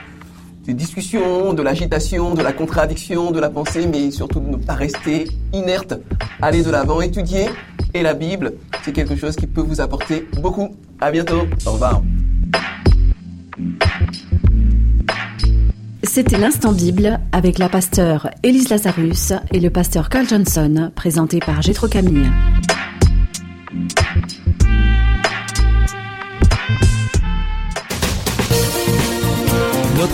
des 0.64 0.74
discussions, 0.74 1.52
de 1.52 1.62
l'agitation, 1.62 2.34
de 2.34 2.42
la 2.42 2.52
contradiction, 2.52 3.30
de 3.30 3.38
la 3.38 3.50
pensée, 3.50 3.86
mais 3.86 4.10
surtout 4.10 4.40
de 4.40 4.48
ne 4.48 4.56
pas 4.56 4.74
rester 4.74 5.28
inerte. 5.52 5.94
Aller 6.42 6.64
de 6.64 6.70
l'avant, 6.70 7.00
étudier. 7.00 7.46
Et 7.94 8.02
la 8.02 8.14
Bible, 8.14 8.54
c'est 8.82 8.92
quelque 8.92 9.14
chose 9.14 9.36
qui 9.36 9.46
peut 9.46 9.60
vous 9.60 9.80
apporter 9.80 10.26
beaucoup. 10.42 10.74
À 11.00 11.12
bientôt. 11.12 11.42
Au 11.66 11.72
revoir. 11.72 12.02
C'était 16.02 16.38
l'instant 16.38 16.72
Bible 16.72 17.20
avec 17.30 17.58
la 17.58 17.68
pasteur 17.68 18.30
Elise 18.42 18.70
Lazarus 18.70 19.34
et 19.52 19.60
le 19.60 19.70
pasteur 19.70 20.08
Carl 20.08 20.26
Johnson, 20.28 20.90
présenté 20.96 21.38
par 21.38 21.62
Gétro 21.62 21.86
Camille. 21.86 22.28